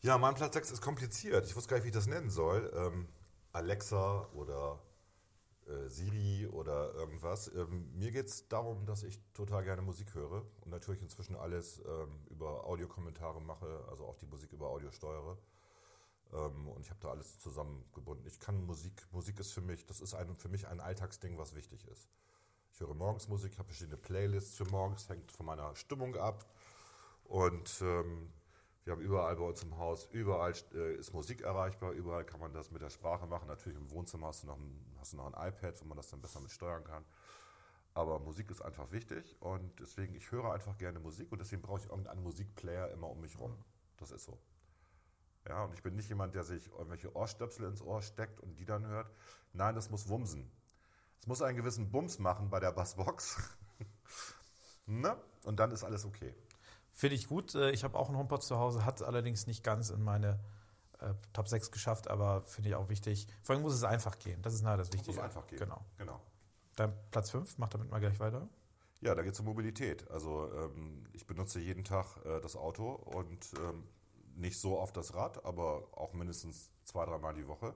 [0.00, 1.46] Ja, mein Platz 6 ist kompliziert.
[1.46, 2.72] Ich wusste gar nicht, wie ich das nennen soll.
[2.74, 3.08] Ähm,
[3.52, 4.78] Alexa oder
[5.66, 7.48] äh, Siri oder irgendwas.
[7.54, 11.82] Ähm, mir geht es darum, dass ich total gerne Musik höre und natürlich inzwischen alles
[11.86, 15.36] ähm, über Audiokommentare mache, also auch die Musik über Audio steuere.
[16.32, 18.26] Ähm, und ich habe da alles zusammengebunden.
[18.26, 21.54] Ich kann Musik, Musik ist für mich, das ist ein, für mich ein Alltagsding, was
[21.54, 22.08] wichtig ist.
[22.72, 26.44] Ich höre morgens Musik, habe verschiedene Playlists für morgens, hängt von meiner Stimmung ab.
[27.24, 28.32] Und ähm,
[28.84, 32.52] wir haben überall bei uns im Haus, überall äh, ist Musik erreichbar, überall kann man
[32.52, 33.48] das mit der Sprache machen.
[33.48, 36.08] Natürlich im Wohnzimmer hast du noch ein, hast du noch ein iPad, wo man das
[36.08, 37.04] dann besser mit steuern kann.
[37.94, 41.80] Aber Musik ist einfach wichtig und deswegen, ich höre einfach gerne Musik und deswegen brauche
[41.80, 43.56] ich irgendeinen Musikplayer immer um mich rum.
[43.96, 44.38] Das ist so.
[45.48, 48.64] Ja, und ich bin nicht jemand, der sich irgendwelche Ohrstöpsel ins Ohr steckt und die
[48.64, 49.10] dann hört.
[49.52, 50.50] Nein, das muss wumsen.
[51.20, 53.38] Es muss einen gewissen Bums machen bei der Bassbox.
[54.86, 55.16] ne?
[55.44, 56.34] Und dann ist alles okay.
[56.92, 57.54] Finde ich gut.
[57.54, 60.38] Äh, Ich habe auch einen HomePod zu Hause, hat allerdings nicht ganz in meine
[61.00, 63.26] äh, Top 6 geschafft, aber finde ich auch wichtig.
[63.42, 64.42] Vor allem muss es einfach gehen.
[64.42, 65.16] Das ist nachher das Wichtige.
[65.16, 65.58] Muss einfach gehen.
[65.58, 65.84] Genau.
[65.96, 66.20] genau.
[66.76, 68.48] Dein Platz 5, mach damit mal gleich weiter.
[69.00, 70.10] Ja, da geht es um Mobilität.
[70.10, 73.84] Also ähm, ich benutze jeden Tag äh, das Auto und ähm,
[74.38, 77.74] nicht so oft das Rad, aber auch mindestens zwei, dreimal die Woche.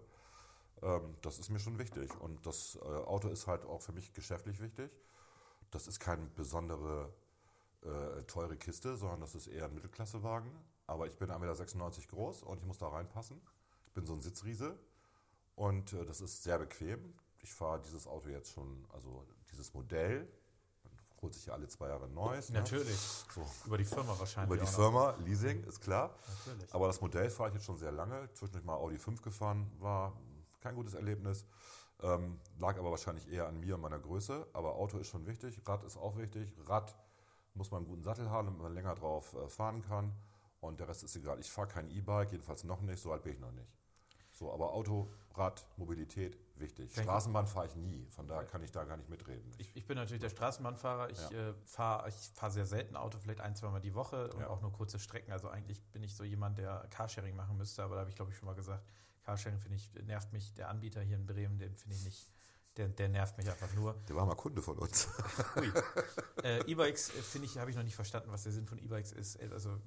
[0.83, 2.19] Ähm, das ist mir schon wichtig.
[2.21, 4.91] Und das äh, Auto ist halt auch für mich geschäftlich wichtig.
[5.71, 7.13] Das ist keine besondere
[7.83, 10.51] äh, teure Kiste, sondern das ist eher ein Mittelklassewagen.
[10.87, 13.41] Aber ich bin 1,96 Meter groß und ich muss da reinpassen.
[13.87, 14.79] Ich bin so ein Sitzriese
[15.55, 17.15] und äh, das ist sehr bequem.
[17.41, 20.29] Ich fahre dieses Auto jetzt schon, also dieses Modell,
[21.23, 22.51] holt sich ja alle zwei Jahre ein neues.
[22.51, 22.59] ne?
[22.59, 22.97] Natürlich.
[22.97, 23.47] So.
[23.65, 24.49] Über die Firma wahrscheinlich.
[24.49, 24.85] Über die auch noch.
[24.85, 26.11] Firma, Leasing, ist klar.
[26.47, 26.75] Natürlich.
[26.75, 28.29] Aber das Modell fahre ich jetzt schon sehr lange.
[28.35, 30.13] Zwischendurch mal Audi 5 gefahren, war
[30.61, 31.47] kein gutes Erlebnis.
[32.03, 34.47] Ähm, lag aber wahrscheinlich eher an mir und meiner Größe.
[34.53, 36.53] Aber Auto ist schon wichtig, Rad ist auch wichtig.
[36.67, 36.97] Rad
[37.55, 40.13] muss man einen guten Sattel haben, damit man länger drauf äh, fahren kann.
[40.61, 41.39] Und der Rest ist egal.
[41.39, 43.69] Ich fahre kein E-Bike, jedenfalls noch nicht, so alt bin ich noch nicht.
[44.33, 46.95] So, aber Auto, Rad, Mobilität, wichtig.
[46.95, 49.53] Kann Straßenbahn fahre ich nie, von daher kann ich da gar nicht mitreden.
[49.59, 51.11] Ich, ich bin natürlich der Straßenbahnfahrer.
[51.11, 51.51] Ich Ja.
[51.51, 54.49] äh, fahre ich fahr sehr selten Auto, vielleicht ein, zweimal die Woche und Ja.
[54.49, 55.33] auch nur kurze Strecken.
[55.33, 58.31] Also eigentlich bin ich so jemand, der Carsharing machen müsste, aber da habe ich, glaube
[58.31, 58.83] ich, schon mal gesagt,
[59.25, 60.55] Carsharing finde ich, nervt mich.
[60.55, 62.33] Der Anbieter hier in Bremen, den finde ich nicht,
[62.79, 63.93] Der, der nervt mich einfach nur.
[64.09, 65.07] Der war mal Kunde von uns.
[65.57, 65.71] Ui.
[66.43, 69.13] Äh, E-Bikes, äh, finde ich, habe ich noch nicht verstanden, was der Sinn von E-Bikes
[69.13, 69.39] ist.
[69.53, 69.79] Also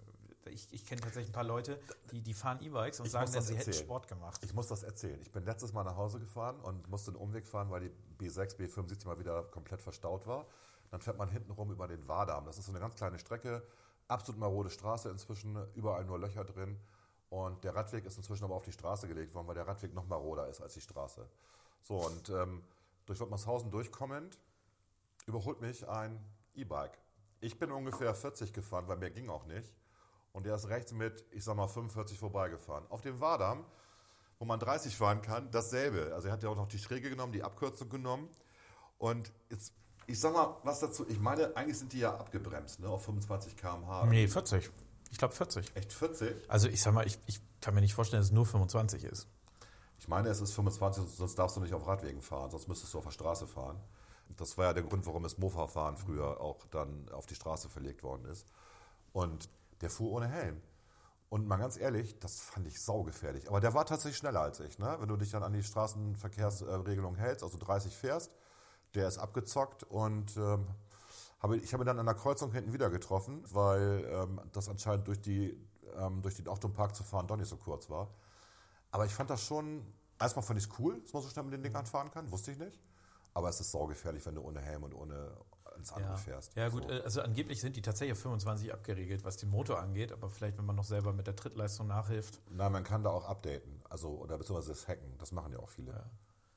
[0.52, 1.80] ich, ich kenne tatsächlich ein paar Leute,
[2.12, 3.86] die, die fahren E-Bikes und Ich sagen dann, sie hätten erzählen.
[3.86, 4.42] Sport gemacht.
[4.44, 5.20] Ich muss das erzählen.
[5.22, 8.58] Ich bin letztes Mal nach Hause gefahren und musste einen Umweg fahren, weil die B6,
[8.58, 10.46] B75 mal wieder komplett verstaut war.
[10.92, 12.46] Dann fährt man hinten rum über den Wardamm.
[12.46, 13.64] Das ist so eine ganz kleine Strecke,
[14.08, 16.80] absolut marode Straße inzwischen, überall nur Löcher drin.
[17.30, 20.06] Und der Radweg ist inzwischen aber auf die Straße gelegt worden, weil der Radweg noch
[20.08, 21.28] maroder ist als die Straße.
[21.82, 22.64] So, und ähm,
[23.06, 24.38] durch Wottmershausen durchkommend
[25.26, 26.98] überholt mich ein E-Bike.
[27.42, 29.74] Ich bin ungefähr 40 gefahren, weil mehr ging auch nicht.
[30.36, 32.84] Und der ist rechts mit, ich sag mal, 45 vorbeigefahren.
[32.90, 33.64] Auf dem Wardamm,
[34.38, 36.12] wo man 30 fahren kann, dasselbe.
[36.14, 38.28] Also er hat ja auch noch die Schräge genommen, die Abkürzung genommen.
[38.98, 39.72] Und jetzt,
[40.08, 43.56] ich sag mal, was dazu, ich meine, eigentlich sind die ja abgebremst, ne, auf 25
[43.56, 44.08] km/h.
[44.08, 44.70] Nee, 40.
[45.10, 45.74] Ich glaube 40.
[45.74, 46.52] Echt 40?
[46.52, 49.30] Also ich sag mal, ich, ich kann mir nicht vorstellen, dass es nur 25 ist.
[50.00, 52.98] Ich meine, es ist 25, sonst darfst du nicht auf Radwegen fahren, sonst müsstest du
[52.98, 53.80] auf der Straße fahren.
[54.36, 58.04] Das war ja der Grund, warum das Mofa-Fahren früher auch dann auf die Straße verlegt
[58.04, 58.46] worden ist.
[59.14, 59.48] Und
[59.82, 60.62] der fuhr ohne Helm.
[61.30, 63.48] Und mal ganz ehrlich, das fand ich saugefährlich.
[63.50, 64.80] Aber der war tatsächlich schneller als ich.
[64.80, 64.96] Ne?
[65.00, 68.32] Wenn du dich dann an die Straßenverkehrsregelung hältst, also 30 fährst,
[68.94, 70.68] der ist abgezockt und ähm,
[71.40, 75.08] habe, ich habe ihn dann an der Kreuzung hinten wieder getroffen, weil ähm, das anscheinend
[75.08, 75.60] durch, die,
[75.98, 78.14] ähm, durch den Achtung-Park zu fahren doch nicht so kurz war.
[78.92, 79.86] Aber ich fand das schon,
[80.20, 82.52] erstmal fand ich es cool, dass man so schnell mit den Dingern fahren kann, wusste
[82.52, 82.80] ich nicht.
[83.34, 85.36] Aber es ist saugefährlich, wenn du ohne Helm und ohne
[85.78, 86.56] ins andere Ja, fährst.
[86.56, 86.90] ja gut, So.
[86.90, 90.58] äh, also angeblich sind die tatsächlich auf 25 abgeregelt, was den Motor angeht, aber vielleicht,
[90.58, 92.40] wenn man noch selber mit der Trittleistung nachhilft.
[92.50, 95.70] Nein, man kann da auch updaten, also oder beziehungsweise das hacken, das machen ja auch
[95.70, 95.92] viele.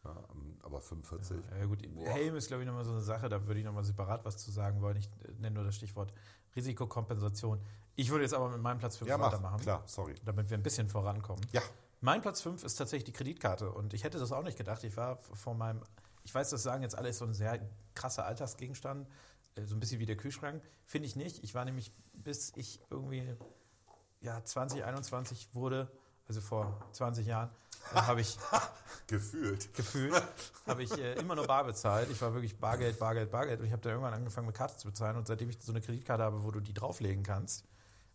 [0.04, 1.36] Ja, ähm, aber 45.
[1.58, 2.06] Ja gut, Boah.
[2.08, 4.50] Helm ist, glaube ich, nochmal so eine Sache, da würde ich nochmal separat was zu
[4.50, 4.96] sagen wollen.
[4.96, 6.12] Ich äh, nenne nur das Stichwort
[6.56, 7.60] Risikokompensation.
[7.96, 10.14] Ich würde jetzt aber mit meinem Platz 5 Ja, mach, weitermachen, klar, sorry.
[10.24, 11.44] damit wir ein bisschen vorankommen.
[11.52, 11.62] Ja,
[12.00, 14.84] Mein Platz 5 ist tatsächlich die Kreditkarte und ich hätte das auch nicht gedacht.
[14.84, 15.82] Ich war vor meinem,
[16.28, 17.58] ich weiß, das sagen jetzt alle, ist so ein sehr
[17.94, 19.08] krasser Alltagsgegenstand,
[19.54, 20.62] äh, so ein bisschen wie der Kühlschrank.
[20.84, 21.42] Finde ich nicht.
[21.42, 23.34] Ich war nämlich, bis ich irgendwie
[24.20, 25.90] ja, 2021 wurde,
[26.26, 27.48] also vor 20 Jahren,
[27.94, 28.36] habe ich
[29.06, 29.72] gefühlt.
[29.72, 30.22] gefühlt,
[30.66, 32.10] habe ich äh, immer nur bar bezahlt.
[32.10, 33.60] Ich war wirklich Bargeld, Bargeld, Bargeld.
[33.60, 35.16] Und ich habe dann irgendwann angefangen mit Karte zu bezahlen.
[35.16, 37.64] Und seitdem ich so eine Kreditkarte habe, wo du die drauflegen kannst,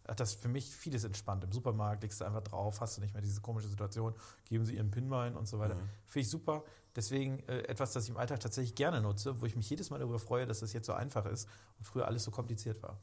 [0.07, 1.43] hat das für mich vieles entspannt.
[1.43, 4.13] Im Supermarkt legst du einfach drauf, hast du nicht mehr diese komische Situation,
[4.45, 5.77] geben sie ihren PIN rein und so weiter.
[6.05, 6.63] Finde ich super.
[6.95, 9.99] Deswegen äh, etwas, das ich im Alltag tatsächlich gerne nutze, wo ich mich jedes Mal
[9.99, 11.47] darüber freue, dass das jetzt so einfach ist
[11.79, 12.99] und früher alles so kompliziert war.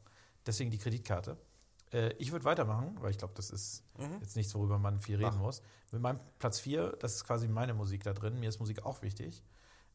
[0.47, 1.37] Deswegen die Kreditkarte.
[1.93, 3.83] Äh, ich würde weitermachen, weil ich glaube, das ist
[4.21, 5.43] jetzt nichts, worüber man viel reden Mach.
[5.43, 5.63] muss.
[5.91, 8.39] Mit meinem Platz 4, das ist quasi meine Musik da drin.
[8.39, 9.43] Mir ist Musik auch wichtig.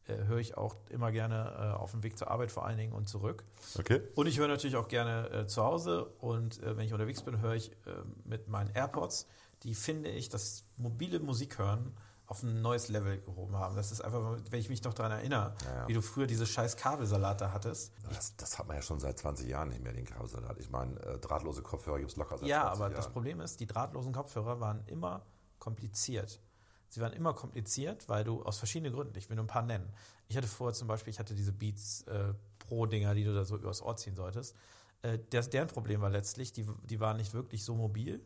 [0.08, 2.92] Äh, höre ich auch immer gerne äh, auf dem Weg zur Arbeit vor allen Dingen
[2.92, 3.44] und zurück.
[3.78, 4.00] Okay.
[4.14, 7.40] Und ich höre natürlich auch gerne äh, zu Hause und äh, wenn ich unterwegs bin,
[7.40, 7.76] höre ich äh,
[8.24, 9.26] mit meinen AirPods,
[9.64, 11.96] die finde ich, das mobile Musik hören
[12.28, 13.76] auf ein neues Level gehoben haben.
[13.76, 15.88] Das ist einfach, wenn ich mich noch daran erinnere, Ja, ja.
[15.88, 17.92] wie du früher diese scheiß Kabelsalat da hattest.
[18.08, 20.58] Das, das hat man ja schon seit 20 Jahren nicht mehr, den Kabelsalat.
[20.58, 22.96] Ich meine, äh, drahtlose Kopfhörer gibt es locker seit Ja, 20 aber Jahren.
[22.96, 25.22] das Problem ist, die drahtlosen Kopfhörer waren immer
[25.60, 26.40] kompliziert.
[26.88, 29.88] Sie waren immer kompliziert, weil du aus verschiedenen Gründen, ich will nur ein paar nennen.
[30.28, 33.56] Ich hatte vorher zum Beispiel, ich hatte diese Beats äh, Pro-Dinger, die du da so
[33.56, 34.56] übers Ohr ziehen solltest.
[35.02, 38.20] Äh, der, deren Problem war letztlich, die, die waren nicht wirklich so mobil,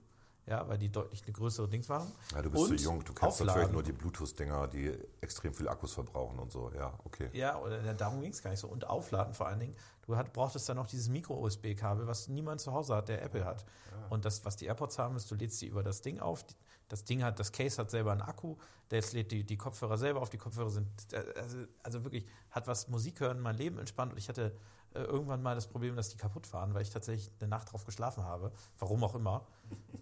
[0.47, 2.11] ja, weil die deutlich eine größere Dings waren.
[2.35, 3.73] Ja, du bist Und zu jung, du kennst natürlich aufladen.
[3.73, 6.73] nur die Bluetooth-Dinger, die extrem viel Akkus verbrauchen und so.
[6.75, 7.29] Ja, okay.
[7.33, 8.69] Ja, oder ja, darum ging es gar nicht so.
[8.69, 9.77] Und aufladen vor allen Dingen.
[10.07, 13.65] Du hat, brauchtest dann noch dieses Micro-USB-Kabel, was niemand zu Hause hat, der Apple hat.
[14.09, 16.45] Und das, was die AirPods haben, ist, du lädst die über das Ding auf.
[16.91, 18.57] Das Ding hat, das Case hat selber einen Akku,
[18.91, 20.29] der lädt die, die Kopfhörer selber auf.
[20.29, 20.89] Die Kopfhörer sind,
[21.37, 24.13] also, also wirklich, hat was Musik hören, mein Leben entspannt.
[24.13, 24.57] Und ich hatte
[24.95, 27.85] äh, irgendwann mal das Problem, dass die kaputt waren, weil ich tatsächlich eine Nacht drauf
[27.85, 28.53] geschlafen habe.
[28.79, 29.47] Warum auch immer.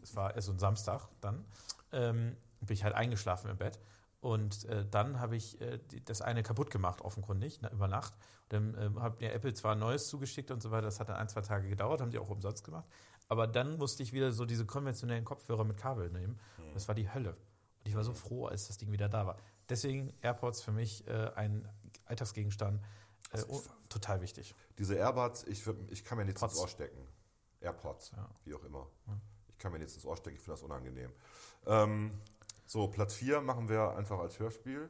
[0.03, 1.45] Es war erst so ein Samstag dann.
[1.93, 3.79] Ähm, bin ich halt eingeschlafen im Bett.
[4.21, 8.15] Und äh, dann habe ich äh, die, das eine kaputt gemacht, offenkundig, na, über Nacht.
[8.45, 11.17] Und dann ähm, hat mir Apple zwar neues zugeschickt und so weiter, das hat dann
[11.17, 12.87] ein, zwei Tage gedauert, haben die auch umsonst gemacht.
[13.29, 16.39] Aber dann musste ich wieder so diese konventionellen Kopfhörer mit Kabel nehmen.
[16.59, 17.31] Und Das war die Hölle.
[17.31, 19.37] Und ich war so froh, als das Ding wieder da war.
[19.69, 21.69] Deswegen AirPods für mich äh, ein
[22.07, 22.83] Alltagsgegenstand.
[23.33, 24.55] Äh, oh, total wichtig.
[24.79, 26.55] Diese Airbuds, ich, ich kann mir nichts Pods.
[26.55, 27.07] ins Ohr stecken.
[27.61, 28.29] AirPods, Ja.
[28.45, 28.89] wie auch immer.
[29.49, 31.13] Ich kann mir nichts ins Ohr stecken, ich finde das unangenehm.
[31.67, 32.11] Ähm,
[32.67, 34.89] so, Platz 4 machen wir einfach als Hörspiel.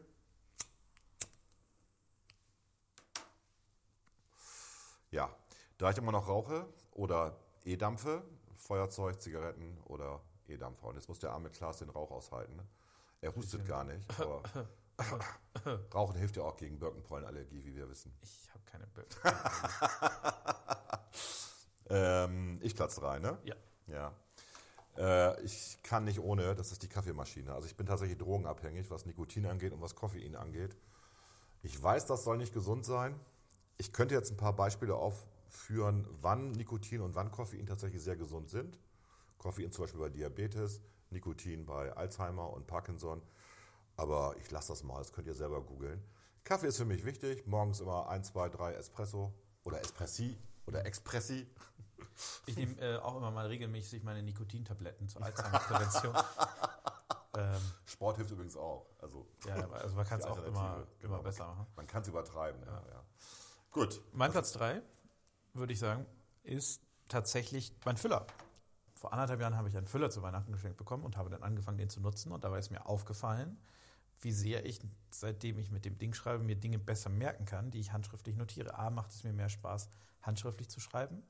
[5.11, 5.35] Ja,
[5.79, 8.23] da ich immer noch rauche oder E-Dampfe,
[8.57, 10.89] Feuerzeug, Zigaretten oder E-Dampfer.
[10.89, 12.57] Und jetzt muss der arme Klaas den Rauch aushalten.
[12.57, 12.67] Ne?
[13.21, 14.43] Er hustet gar nicht, aber
[15.95, 18.13] Rauchen hilft ja auch gegen Birkenpollenallergie, wie wir wissen.
[18.23, 19.17] Ich habe keine Bild.
[21.91, 23.39] Ähm, ich Platz 3, ne?
[23.45, 23.55] Ja.
[23.87, 24.13] Ja.
[24.97, 27.53] Äh, ich kann nicht ohne, das ist die Kaffeemaschine.
[27.53, 30.77] Also ich bin tatsächlich drogenabhängig, was Nikotin angeht und was Koffein angeht.
[31.63, 33.19] Ich weiß, das soll nicht gesund sein.
[33.79, 34.97] Ich könnte jetzt ein paar Beispiele
[35.49, 38.79] aufführen, wann Nikotin und wann Koffein tatsächlich sehr gesund sind.
[39.39, 43.23] Koffein zum Beispiel bei Diabetes, Nikotin bei Alzheimer und Parkinson.
[43.97, 46.03] Aber ich lasse das mal, das könnt ihr selber googeln.
[46.45, 47.47] Kaffee ist für mich wichtig.
[47.47, 49.35] Morgens immer 1, 2, 3 Espresso
[49.65, 51.47] oder Espressi oder Expressi.
[52.47, 56.15] Ich nehme äh, auch immer mal regelmäßig meine Nikotintabletten zur Alzheimer-Prävention.
[57.37, 58.87] ähm, Sport hilft übrigens auch.
[59.01, 61.23] Also, ja, also man kann es auch immer, Alternative, immer genau.
[61.23, 61.67] besser machen.
[61.77, 62.61] Man kann es übertreiben.
[62.65, 62.83] Ja.
[62.91, 63.05] Ja,
[63.71, 64.01] Gut.
[64.13, 64.83] Mein Platz 3,
[65.59, 66.07] würde ich sagen,
[66.43, 68.27] ist tatsächlich mein Füller.
[68.95, 71.79] Vor anderthalb Jahren habe ich einen Füller zu Weihnachten geschenkt bekommen und habe dann angefangen,
[71.79, 72.33] den zu nutzen.
[72.33, 73.57] Und dabei ist mir aufgefallen,
[74.21, 77.79] wie sehr ich, seitdem ich mit dem Ding schreibe, mir Dinge besser merken kann, die
[77.79, 78.77] ich handschriftlich notiere.
[78.77, 79.89] A, macht es mir mehr Spaß,
[80.23, 81.23] handschriftlich zu schreiben.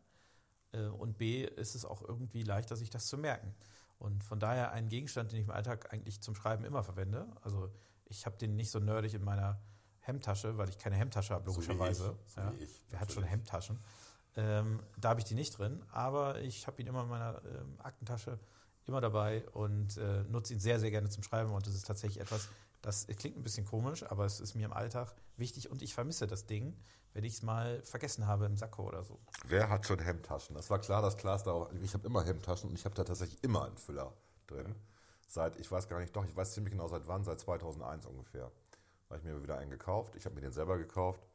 [0.73, 3.55] Äh, Und B, ist es auch irgendwie leichter, sich das zu merken.
[3.99, 7.27] Und von daher ein Gegenstand, den ich im Alltag eigentlich zum Schreiben immer verwende.
[7.43, 7.71] Also
[8.07, 9.61] ich habe den nicht so nerdig in meiner
[10.01, 12.17] Hemdtasche, weil ich keine Hemdtasche habe, So wie logischerweise.
[12.27, 13.25] ich, so wie ich, Wer hat schon.
[13.25, 13.79] Hemdtaschen?
[14.37, 17.79] Ähm, da habe ich die nicht drin, aber ich habe ihn immer in meiner ähm,
[17.83, 18.39] Aktentasche
[18.87, 21.53] immer dabei und äh, nutze ihn sehr, sehr gerne zum Schreiben.
[21.53, 22.49] Und das ist tatsächlich etwas,
[22.83, 26.27] das klingt ein bisschen komisch, aber es ist mir im Alltag wichtig und ich vermisse
[26.27, 26.77] das Ding,
[27.13, 29.19] wenn ich es mal vergessen habe im Sakko oder so.
[29.47, 30.55] Wer hat schon Hemdtaschen?
[30.55, 31.71] Das war klar, dass Klaas auch.
[31.83, 34.13] Ich habe immer Hemdtaschen und ich habe da tatsächlich immer einen Füller
[34.47, 34.75] drin.
[35.27, 38.51] Seit, ich weiß gar nicht, doch, ich weiß ziemlich genau seit wann, seit 2001 ungefähr.
[39.09, 40.15] Habe ich mir wieder einen gekauft.
[40.17, 41.27] Ich habe mir den selber gekauft.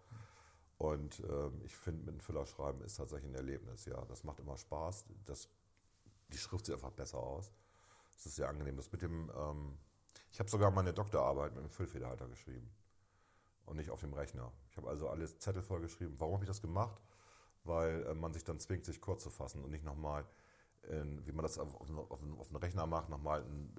[0.84, 3.86] Und ähm, ich finde, mit einem Füller schreiben ist tatsächlich ein Erlebnis.
[3.86, 5.06] Ja, das macht immer Spaß.
[5.24, 5.48] Das,
[6.28, 7.54] die Schrift sieht einfach besser aus.
[8.18, 8.76] Es ist sehr angenehm.
[8.76, 9.78] Das mit dem, ähm,
[10.30, 12.70] ich habe sogar meine Doktorarbeit mit einem Füllfederhalter geschrieben
[13.66, 14.52] und nicht auf dem Rechner.
[14.72, 16.20] Ich habe also alles Zettel vollgeschrieben.
[16.20, 17.02] Warum habe ich das gemacht?
[17.64, 20.26] Weil äh, man sich dann zwingt, sich kurz zu fassen und nicht nochmal,
[20.86, 23.74] wie man das auf, auf, auf, auf den Rechner macht, nochmal einen,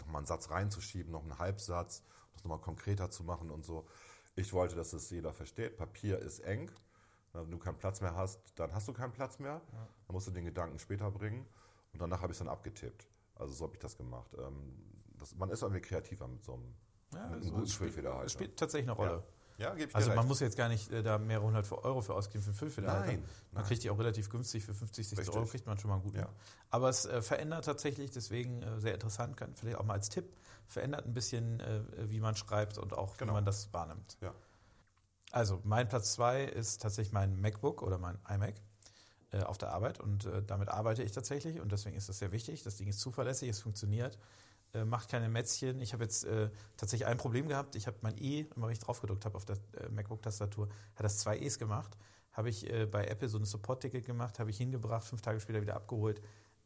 [0.00, 3.86] noch einen Satz reinzuschieben, noch einen Halbsatz, das nochmal konkreter zu machen und so.
[4.38, 5.76] Ich wollte, dass es jeder versteht.
[5.76, 6.70] Papier ist eng.
[7.32, 9.60] Wenn du keinen Platz mehr hast, dann hast du keinen Platz mehr.
[9.72, 11.44] Dann musst du den Gedanken später bringen.
[11.92, 13.08] Und danach habe ich es dann abgetippt.
[13.34, 14.30] Also so habe ich das gemacht.
[14.38, 14.76] Ähm,
[15.18, 16.74] das, man ist irgendwie kreativer mit so einem,
[17.12, 18.26] Ja, mit also einem guten es spielt, Füllfederhalter.
[18.26, 19.24] es spielt tatsächlich eine Rolle.
[19.58, 22.14] Ja, gebe ich Also man muss jetzt gar nicht äh, da mehrere hundert Euro für
[22.14, 23.06] ausgeben für einen Füllfederhalter.
[23.06, 23.64] Nein, Man nein.
[23.64, 25.50] kriegt die auch relativ günstig für 50, 60 Euro Richtig.
[25.50, 26.18] kriegt man schon mal einen guten.
[26.18, 26.28] Ja.
[26.70, 30.32] Aber es äh, verändert tatsächlich, deswegen äh, sehr interessant, kann vielleicht auch mal als Tipp,
[30.68, 33.32] verändert ein bisschen, äh, wie man schreibt und auch Genau.
[33.32, 34.16] wie man das wahrnimmt.
[34.20, 34.32] Ja.
[35.32, 38.54] Also mein Platz zwei ist tatsächlich mein MacBook oder mein iMac
[39.32, 42.30] äh, auf der Arbeit und äh, damit arbeite ich tatsächlich und deswegen ist das sehr
[42.32, 42.62] wichtig.
[42.62, 44.18] Das Ding ist zuverlässig, es funktioniert,
[44.74, 45.80] äh, macht keine Mätzchen.
[45.80, 47.74] Ich habe jetzt äh, tatsächlich ein Problem gehabt.
[47.74, 51.04] Ich habe mein E, immer wenn ich drauf gedrückt habe auf der äh, MacBook-Tastatur, hat
[51.04, 51.96] das zwei E's gemacht.
[52.32, 55.62] Habe ich äh, bei Apple so ein Support-Ticket gemacht, habe ich hingebracht, fünf Tage später
[55.62, 56.20] wieder abgeholt,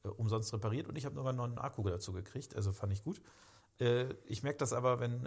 [0.04, 3.20] äh, umsonst repariert und ich habe noch einen Akku dazu gekriegt, also fand ich gut.
[3.78, 5.24] Äh, ich merke das aber, wenn,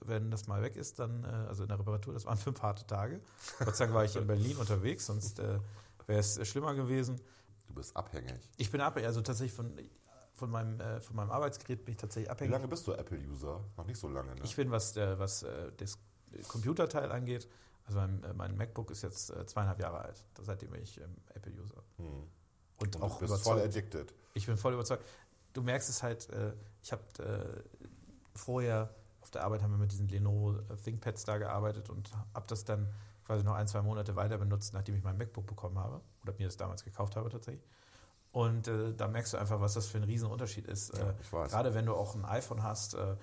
[0.00, 3.20] wenn das mal weg ist, dann, also in der Reparatur, das waren fünf harte Tage.
[3.58, 5.60] Gott sei Dank war ich in Berlin unterwegs, sonst wäre
[6.06, 7.20] es schlimmer gewesen.
[7.66, 8.50] Du bist abhängig.
[8.56, 9.76] Ich bin abhängig, also tatsächlich von,
[10.32, 12.52] von, meinem, äh, von meinem Arbeitsgerät bin ich tatsächlich Wie abhängig.
[12.52, 13.60] lange bist du Apple-User?
[13.76, 14.40] Noch nicht so lange, ne?
[14.44, 15.98] Ich bin, was, äh, was äh, das
[16.48, 17.48] Computerteil angeht,
[17.84, 21.16] also mein, äh, mein MacBook ist jetzt äh, zweieinhalb Jahre alt, seitdem bin ich ähm,
[21.34, 21.82] Apple-User.
[21.98, 22.06] Hm.
[22.78, 23.76] Und, Und auch du bist voll überzeugt.
[23.76, 24.14] addicted.
[24.34, 25.04] Ich bin voll überzeugt.
[25.52, 27.02] Du merkst es halt, äh, ich habe
[28.34, 32.64] vorher auf der Arbeit haben wir mit diesen Lenovo ThinkPads da gearbeitet und habe das
[32.64, 32.88] dann
[33.24, 36.46] quasi noch ein, zwei Monate weiter benutzt, nachdem ich mein MacBook bekommen habe oder mir
[36.46, 37.64] das damals gekauft habe tatsächlich.
[38.32, 40.96] Und äh, da merkst du einfach, was das für ein Riesenunterschied ist.
[40.96, 41.50] Ja, äh, ich weiß.
[41.50, 43.16] Gerade wenn du auch ein iPhone hast, äh,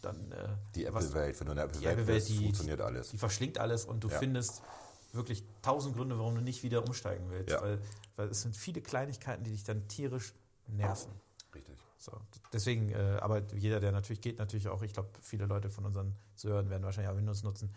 [0.00, 3.10] dann äh, Die Apple-Welt, wenn du in der die Apple-Welt Apple-Welt, bist, die, funktioniert alles.
[3.10, 4.18] die verschlingt alles und du Ja.
[4.18, 4.62] findest
[5.12, 7.50] wirklich tausend Gründe, warum du nicht wieder umsteigen willst.
[7.50, 7.60] Ja.
[7.62, 7.78] Weil,
[8.16, 10.32] weil es sind viele Kleinigkeiten, die dich dann tierisch
[10.66, 11.12] nerven.
[12.02, 12.20] So,
[12.52, 16.16] deswegen, äh, aber jeder, der natürlich geht, natürlich auch, ich glaube, viele Leute von unseren
[16.34, 17.72] Zuhörern werden wahrscheinlich auch Windows nutzen.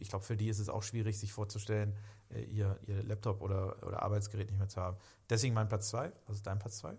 [0.00, 1.96] Ich glaube, für die ist es auch schwierig, sich vorzustellen,
[2.28, 4.98] äh, ihr, ihr Laptop oder, oder Arbeitsgerät nicht mehr zu haben.
[5.30, 6.12] Deswegen mein Platz zwei.
[6.26, 6.94] Was ist dein Platz zwei?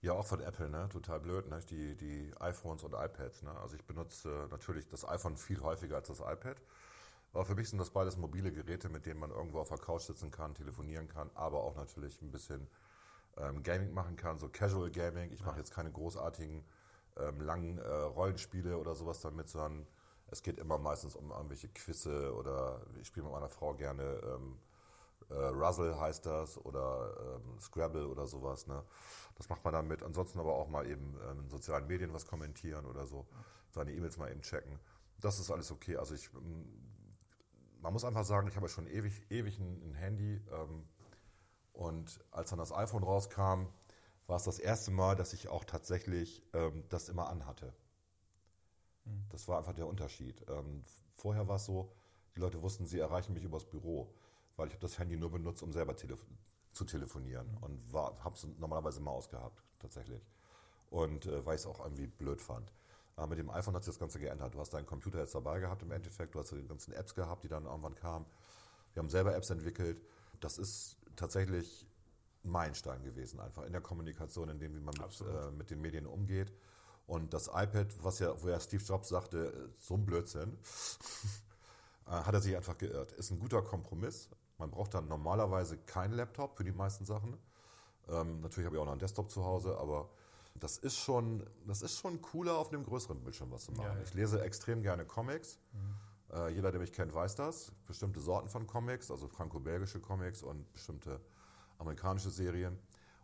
[0.00, 0.88] Ja, auch von Apple, ne?
[0.90, 1.58] Total blöd, ne?
[1.70, 3.50] Die, die iPhones und iPads, ne?
[3.58, 6.62] Also ich benutze natürlich das iPhone viel häufiger als das iPad.
[7.32, 10.02] Aber für mich sind das beides mobile Geräte, mit denen man irgendwo auf der Couch
[10.02, 12.68] sitzen kann, telefonieren kann, aber auch natürlich ein bisschen
[13.38, 15.32] ähm, Gaming machen kann, so Casual Gaming.
[15.32, 16.64] Ich mache jetzt keine großartigen
[17.18, 19.86] ähm, langen äh, Rollenspiele oder sowas damit, sondern
[20.28, 24.58] es geht immer meistens um irgendwelche Quizze oder ich spiele mit meiner Frau gerne ähm,
[25.30, 28.66] äh, Ruzzle heißt das oder ähm, Scrabble oder sowas.
[28.66, 28.82] Ne?
[29.36, 30.02] Das macht man damit.
[30.02, 33.26] Ansonsten aber auch mal eben ähm, in sozialen Medien was kommentieren oder so,
[33.70, 34.78] seine E-Mails mal eben checken.
[35.20, 35.96] Das ist alles okay.
[35.96, 36.66] Also ich, ähm,
[37.80, 40.84] man muss einfach sagen, ich habe schon ewig, ewig ein, ein Handy ähm,
[41.76, 43.66] und als dann das iPhone rauskam,
[44.26, 47.72] war es das erste Mal, dass ich auch tatsächlich ähm, das immer anhatte.
[49.30, 50.44] Das war einfach der Unterschied.
[50.48, 50.84] Ähm,
[51.16, 51.92] vorher war es so,
[52.34, 54.12] die Leute wussten, sie erreichen mich übers Büro,
[54.56, 56.24] weil ich habe das Handy nur benutzt, um selber telef
[56.72, 60.26] zu telefonieren und habe es normalerweise mal ausgehabt, tatsächlich.
[60.90, 62.72] Und äh, weil ich es auch irgendwie blöd fand.
[63.16, 64.54] Aber mit dem iPhone hat sich das Ganze geändert.
[64.54, 67.44] Du hast deinen Computer jetzt dabei gehabt im Endeffekt, du hast die ganzen Apps gehabt,
[67.44, 68.26] die dann irgendwann kamen.
[68.92, 70.02] Wir haben selber Apps entwickelt.
[70.40, 71.88] Das ist tatsächlich
[72.44, 75.80] ein Meilenstein gewesen, einfach in der Kommunikation, in dem, wie man mit, äh, mit den
[75.80, 76.52] Medien umgeht.
[77.06, 80.58] Und das iPad, was ja, wo ja Steve Jobs sagte, äh, so ein Blödsinn,
[82.06, 83.12] äh, hat er sich einfach geirrt.
[83.12, 84.28] Ist ein guter Kompromiss.
[84.58, 87.36] Man braucht dann normalerweise keinen Laptop für die meisten Sachen.
[88.08, 90.08] Ähm, natürlich habe ich auch noch einen Desktop zu Hause, aber
[90.54, 93.86] das ist schon, das ist schon cooler, auf einem größeren Bildschirm was zu machen.
[93.86, 94.02] Ja, ja.
[94.02, 95.58] Ich lese extrem gerne Comics.
[96.32, 97.72] Äh, jeder, der mich kennt, weiß das.
[97.86, 101.20] Bestimmte Sorten von Comics, also franco-belgische Comics und bestimmte
[101.78, 102.78] amerikanische Serien.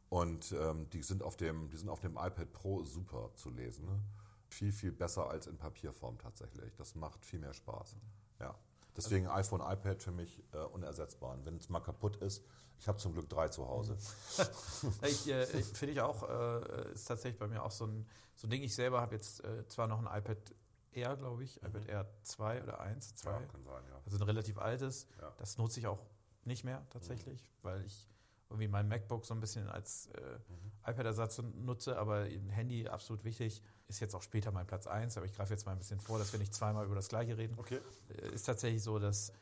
[0.08, 3.86] Und ähm, die, sind auf dem, die sind auf dem iPad Pro super zu lesen.
[3.86, 3.98] Ne?
[4.48, 6.74] Viel, viel besser als in Papierform tatsächlich.
[6.76, 7.96] Das macht viel mehr Spaß.
[8.40, 8.54] Ja.
[8.94, 11.32] Deswegen iPhone, iPad für mich äh, unersetzbar.
[11.32, 12.44] Und wenn es mal kaputt ist,
[12.78, 13.96] ich habe zum Glück drei zu Hause.
[15.06, 18.50] Ich, äh, finde ich auch, äh, ist tatsächlich bei mir auch so ein, so ein
[18.50, 18.62] Ding.
[18.62, 20.36] Ich selber habe jetzt äh, zwar noch ein iPad
[20.94, 23.31] Air, glaube ich, iPad Air 2 oder 1, 2.
[23.31, 24.00] Ja, kann sein, ja.
[24.05, 25.07] Also ein relativ altes.
[25.20, 25.33] Ja.
[25.38, 26.05] Das nutze ich auch
[26.44, 28.09] nicht mehr tatsächlich, weil ich
[28.48, 33.62] irgendwie mein MacBook so ein bisschen als äh, iPad-Ersatz nutze, aber ein Handy absolut wichtig.
[33.88, 36.18] Ist jetzt auch später mein Platz 1, aber ich greife jetzt mal ein bisschen vor,
[36.18, 37.59] dass wir nicht zweimal über das gleiche reden.
[37.59, 37.81] Okay.
[38.09, 39.33] Äh, Ist tatsächlich so, dass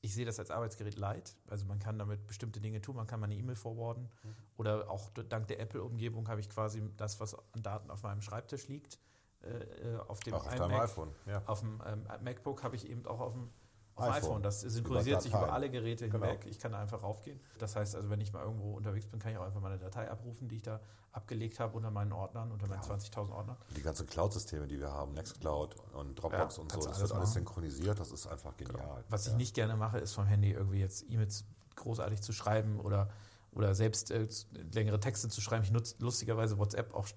[0.00, 1.36] ich sehe das als Arbeitsgerät light.
[1.48, 2.96] Also man kann damit bestimmte Dinge tun.
[2.96, 4.08] Man kann meine E-Mail forwarden.
[4.56, 8.68] Oder auch dank der Apple-Umgebung habe ich quasi das, was an Daten auf meinem Schreibtisch
[8.68, 9.00] liegt,
[9.42, 9.48] äh,
[9.94, 10.82] äh, auf dem Auch auf iMac.
[10.84, 11.42] iPhone, ja.
[11.46, 13.50] Auf dem ähm, MacBook habe ich eben auch auf dem
[13.94, 14.16] auf iPhone.
[14.30, 14.42] iPhone.
[14.42, 16.24] Das synchronisiert Über sich über alle Geräte Genau.
[16.26, 16.46] hinweg.
[16.46, 17.40] Ich kann da einfach raufgehen.
[17.58, 20.08] Das heißt also, wenn ich mal irgendwo unterwegs bin, kann ich auch einfach meine Datei
[20.08, 23.56] abrufen, die ich da abgelegt habe unter meinen Ordnern, unter meinen 20.000 Ordnern.
[23.76, 26.98] Die ganzen Cloud-Systeme, die wir haben, Nextcloud und Dropbox Ja, und so, das du wird
[27.00, 27.32] alles alles machen.
[27.32, 27.98] synchronisiert.
[27.98, 29.02] Das ist einfach genial.
[29.08, 29.38] Was ich ja.
[29.38, 33.08] nicht gerne mache, ist vom Handy irgendwie jetzt E-Mails großartig zu schreiben oder,
[33.50, 34.28] oder selbst äh,
[34.74, 35.64] längere Texte zu schreiben.
[35.64, 37.14] Ich nutze lustigerweise WhatsApp auch st-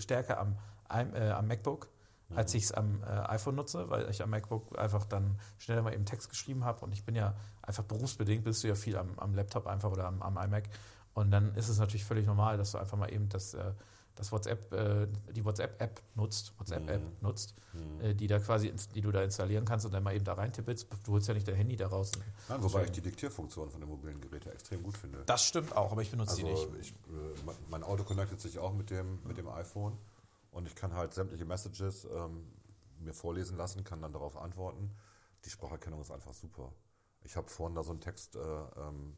[0.00, 0.58] stärker am,
[0.90, 1.88] äh, am MacBook,
[2.34, 5.94] als ich es am äh, iPhone nutze, weil ich am MacBook einfach dann schneller mal
[5.94, 9.18] eben Text geschrieben habe und ich bin ja einfach berufsbedingt, bist du ja viel am,
[9.18, 10.64] am Laptop einfach oder am, am iMac
[11.14, 13.72] und dann ist es natürlich völlig normal, dass du einfach mal eben das, äh,
[14.14, 17.54] das WhatsApp, äh, die WhatsApp-App nutzt, WhatsApp-App nutzt,
[18.02, 20.86] äh, die da quasi, die du da installieren kannst und dann mal eben da reintippelst.
[21.04, 22.10] Du holst ja nicht dein Handy da raus.
[22.48, 25.22] Nein, wobei ich die Diktierfunktion von den mobilen Geräten extrem gut finde.
[25.24, 26.68] Das stimmt auch, aber ich benutze Also die nicht.
[26.80, 26.94] ich,
[27.46, 29.96] mein- mein Auto connectet sich auch mit dem, mit dem iPhone
[30.58, 32.44] und ich kann halt sämtliche Messages ähm,
[32.98, 34.90] mir vorlesen lassen, kann dann darauf antworten.
[35.44, 36.72] Die Spracherkennung ist einfach super.
[37.22, 39.16] Ich habe vorhin da so einen Text, äh, ähm,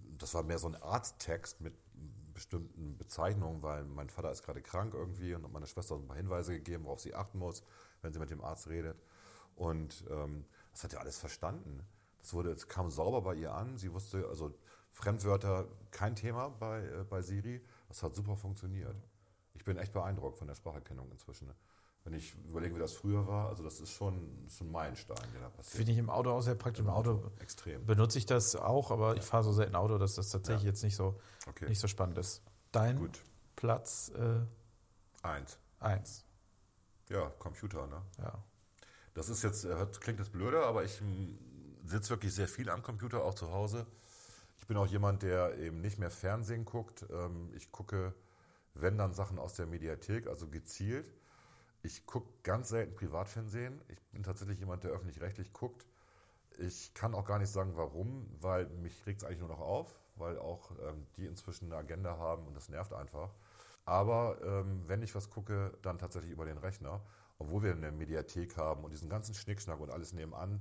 [0.00, 1.72] das war mehr so ein Arzttext mit
[2.34, 6.16] bestimmten Bezeichnungen, weil mein Vater ist gerade krank irgendwie und hat meine Schwester ein paar
[6.16, 7.62] Hinweise gegeben, worauf sie achten muss,
[8.02, 9.00] wenn sie mit dem Arzt redet.
[9.54, 11.86] Und ähm, das hat er alles verstanden.
[12.18, 13.78] Das wurde, es kam sauber bei ihr an.
[13.78, 14.52] Sie wusste, also
[14.90, 17.64] Fremdwörter kein Thema bei, äh, bei Siri.
[17.86, 18.96] Das hat super funktioniert.
[19.56, 21.50] Ich bin echt beeindruckt von der Spracherkennung inzwischen.
[22.04, 25.40] Wenn ich überlege, wie das früher war, also das ist schon, schon ein Meilenstein, der
[25.40, 25.76] da passiert.
[25.76, 26.80] Finde ich im Auto auch sehr praktisch.
[26.84, 27.84] Im Auto Extrem.
[27.84, 30.68] benutze ich das auch, aber ich fahre so selten Auto, dass das tatsächlich Ja.
[30.68, 31.68] jetzt nicht so, Okay.
[31.68, 32.42] nicht so spannend ist.
[32.70, 33.20] Dein Gut.
[33.56, 34.40] Platz äh,
[35.26, 35.58] Eins.
[35.80, 36.24] 1.
[37.08, 38.02] Ja, Computer, ne?
[38.18, 38.34] Ja.
[39.14, 39.66] Das ist jetzt,
[40.00, 41.02] klingt jetzt blöder, aber ich
[41.84, 43.86] sitze wirklich sehr viel am Computer, auch zu Hause.
[44.58, 47.04] Ich bin auch jemand, der eben nicht mehr Fernsehen guckt.
[47.10, 48.14] Ähm, Ich gucke,
[48.80, 51.12] wenn dann Sachen aus der Mediathek, also gezielt.
[51.82, 53.80] Ich gucke ganz selten Privatfernsehen.
[53.88, 55.86] Ich bin tatsächlich jemand, der öffentlich-rechtlich guckt.
[56.58, 60.00] Ich kann auch gar nicht sagen, warum, weil mich regt es eigentlich nur noch auf,
[60.16, 63.34] weil auch ähm, die inzwischen eine Agenda haben und das nervt einfach.
[63.84, 67.02] Aber ähm, wenn ich was gucke, dann tatsächlich über den Rechner,
[67.38, 70.60] obwohl wir eine Mediathek haben und diesen ganzen Schnickschnack und alles nebenan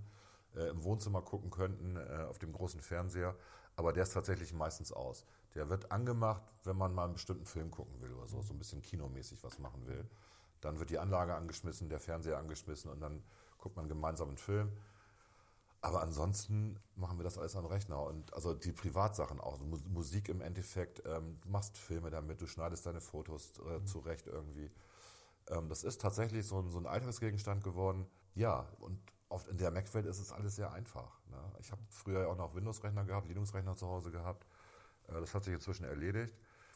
[0.56, 3.36] äh, im Wohnzimmer gucken könnten, äh, auf dem großen Fernseher.
[3.76, 5.26] Aber der ist tatsächlich meistens aus.
[5.54, 8.60] Der wird angemacht, wenn man mal einen bestimmten Film gucken will oder so, so ein
[8.60, 10.10] bisschen kinomäßig was machen will.
[10.62, 13.24] Dann wird die Anlage angeschmissen, der Fernseher angeschmissen und dann
[13.58, 14.72] guckt man gemeinsam einen Film.
[15.82, 20.30] Aber ansonsten machen wir das alles am Rechner und also die Privatsachen auch, Mu- Musik
[20.30, 24.72] im Endeffekt, ähm, du machst Filme damit, du schneidest deine Fotos äh, zurecht irgendwie.
[25.50, 28.08] Ähm, das ist tatsächlich so ein, so ein Alltagsgegenstand geworden.
[28.36, 29.00] Ja, und
[29.30, 31.20] oft in der Mac-Welt ist es alles sehr einfach.
[31.30, 31.38] Ne?
[31.60, 34.46] Ich habe früher ja auch noch Windows-Rechner gehabt, Linux-Rechner zu Hause gehabt.
[35.08, 36.36] Äh, das hat sich inzwischen erledigt.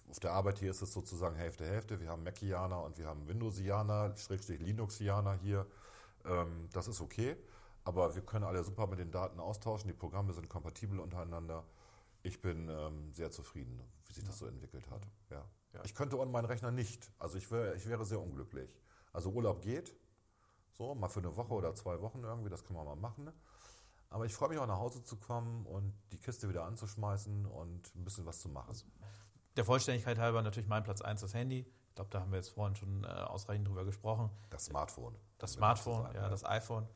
[0.10, 2.00] Auf der Arbeit hier ist es sozusagen Hälfte, Hälfte.
[2.00, 5.68] Wir haben Macianer und wir haben Windowsianer, Schrägstrich Linuxianer hier.
[6.26, 7.38] Ähm, das ist okay.
[7.84, 9.88] Aber wir können alle super mit den Daten austauschen.
[9.88, 11.64] Die Programme sind kompatibel untereinander.
[12.24, 15.08] Ich bin ähm, sehr zufrieden, wie sich das so entwickelt hat.
[15.30, 15.46] Ja.
[15.84, 17.12] Ich könnte ohne meinen Rechner nicht.
[17.20, 18.80] Also ich, wär, ich wäre sehr unglücklich.
[19.14, 19.96] Also Urlaub geht.
[20.80, 23.26] So, mal für eine Woche oder zwei Wochen irgendwie, das kann man mal machen.
[23.26, 23.34] Ne?
[24.10, 27.96] Aber ich freue mich auch nach Hause zu kommen und die Kiste wieder anzuschmeißen und
[27.96, 28.74] ein bisschen was zu machen.
[29.58, 31.66] Der Vollständigkeit halber natürlich mein Platz 1 das Handy.
[31.90, 34.30] Ich glaube, da haben wir jetzt vorhin schon äh, ausreichend drüber gesprochen.
[34.52, 35.16] Das Smartphone.
[35.38, 36.88] Das Smartphone, zu sein, ja, das iPhone.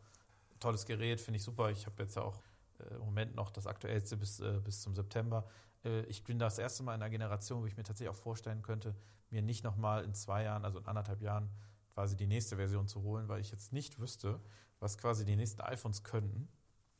[0.61, 1.69] Tolles Gerät, finde ich super.
[1.69, 2.41] Ich habe jetzt ja auch
[2.79, 5.45] äh, im Moment noch das aktuellste bis, äh, bis zum September.
[5.83, 8.61] Äh, ich bin das erste Mal in einer Generation, wo ich mir tatsächlich auch vorstellen
[8.61, 8.95] könnte,
[9.29, 11.49] mir nicht nochmal in zwei Jahren, also in anderthalb Jahren,
[11.93, 14.39] quasi die nächste Version zu holen, weil ich jetzt nicht wüsste,
[14.79, 16.47] was quasi die nächsten iPhones könnten,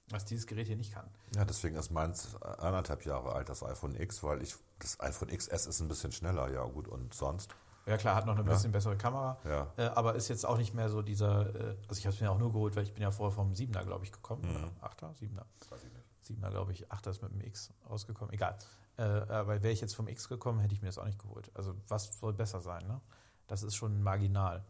[0.10, 1.10] was dieses Gerät hier nicht kann.
[1.36, 5.66] Ja, deswegen ist meins anderthalb Jahre alt, das iPhone X, weil ich das iPhone XS
[5.66, 7.56] ist ein bisschen schneller, ja gut, und sonst.
[7.86, 9.74] Ja klar, hat noch eine bisschen bessere Kamera, Ja.
[9.76, 12.32] äh, aber ist jetzt auch nicht mehr so dieser, äh, also ich habe es mir
[12.32, 14.44] auch nur geholt, weil ich bin ja vorher vom 7er, glaube ich, gekommen.
[14.44, 14.56] Mhm.
[14.56, 15.14] Oder 8er?
[15.16, 15.44] 7er?
[15.70, 16.41] Weiß ich nicht.
[16.41, 18.34] 7er, glaube ich, 8er ist mit dem X rausgekommen.
[18.34, 18.58] Egal.
[18.96, 21.52] Äh, aber wäre ich jetzt vom X gekommen, hätte ich mir das auch nicht geholt.
[21.56, 23.02] Also was soll besser sein, ne?
[23.48, 24.64] Das ist schon marginal.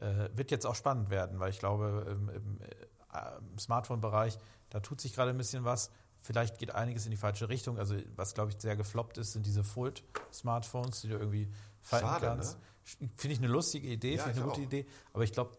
[0.00, 4.38] Äh, wird jetzt auch spannend werden, weil ich glaube, im, im, äh, im Smartphone-Bereich,
[4.70, 5.90] da tut sich gerade ein bisschen was.
[6.20, 7.78] Vielleicht geht einiges in die falsche Richtung.
[7.78, 11.48] Also was, glaube ich, sehr gefloppt ist, sind diese Fold-Smartphones, die du irgendwie
[11.80, 12.58] falten Schade, kannst.
[13.00, 13.08] ne?
[13.16, 14.64] Finde ich eine lustige Idee, Ja, finde ich eine gute auch.
[14.64, 14.86] Idee.
[15.12, 15.56] Aber ich glaube,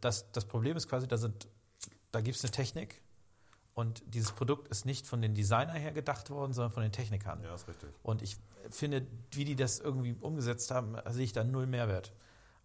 [0.00, 1.48] das, das Problem ist quasi, da, sind,
[2.10, 3.02] da gibt es eine Technik
[3.74, 7.42] und dieses Produkt ist nicht von den Designern her gedacht worden, sondern von den Technikern.
[7.42, 7.90] Ja, ist richtig.
[8.02, 8.36] Und ich
[8.70, 12.12] finde, wie die das irgendwie umgesetzt haben, sehe ich da null Mehrwert.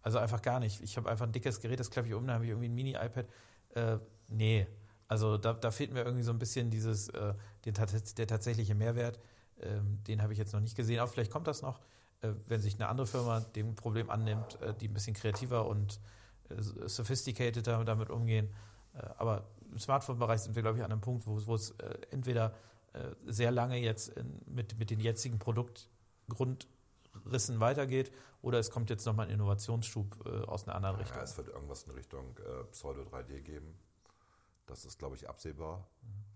[0.02, 0.80] Also einfach gar nicht.
[0.80, 2.74] Ich habe einfach ein dickes Gerät, das klappe ich um, da habe ich irgendwie ein
[2.74, 3.26] Mini-iPad.
[3.74, 3.98] Äh,
[4.28, 4.66] nee,
[5.08, 7.34] also da, da fehlt mir irgendwie so ein bisschen dieses, äh,
[7.64, 9.18] den, der tatsächliche Mehrwert.
[9.60, 11.80] Ähm, den habe ich jetzt noch nicht gesehen, aber vielleicht kommt das noch,
[12.22, 16.00] äh, wenn sich eine andere Firma dem Problem annimmt, äh, die ein bisschen kreativer und
[16.48, 18.48] äh, sophisticateder damit umgehen.
[18.94, 22.54] Äh, aber im Smartphone-Bereich sind wir, glaube ich, an einem Punkt, wo, es äh, entweder
[22.92, 25.38] äh, sehr lange jetzt in, mit, mit den jetzigen
[27.14, 31.16] Produktgrundrissen weitergeht oder es kommt jetzt nochmal ein Innovationsschub äh, aus einer anderen Richtung.
[31.16, 33.74] Ja, es wird irgendwas in Richtung äh, Pseudo 3D geben.
[34.66, 35.86] Das ist, glaube ich, absehbar.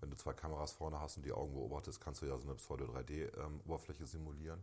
[0.00, 2.56] Wenn du zwei Kameras vorne hast und die Augen beobachtest, kannst du ja so eine
[2.56, 4.60] Pseudo 3D-Oberfläche simulieren,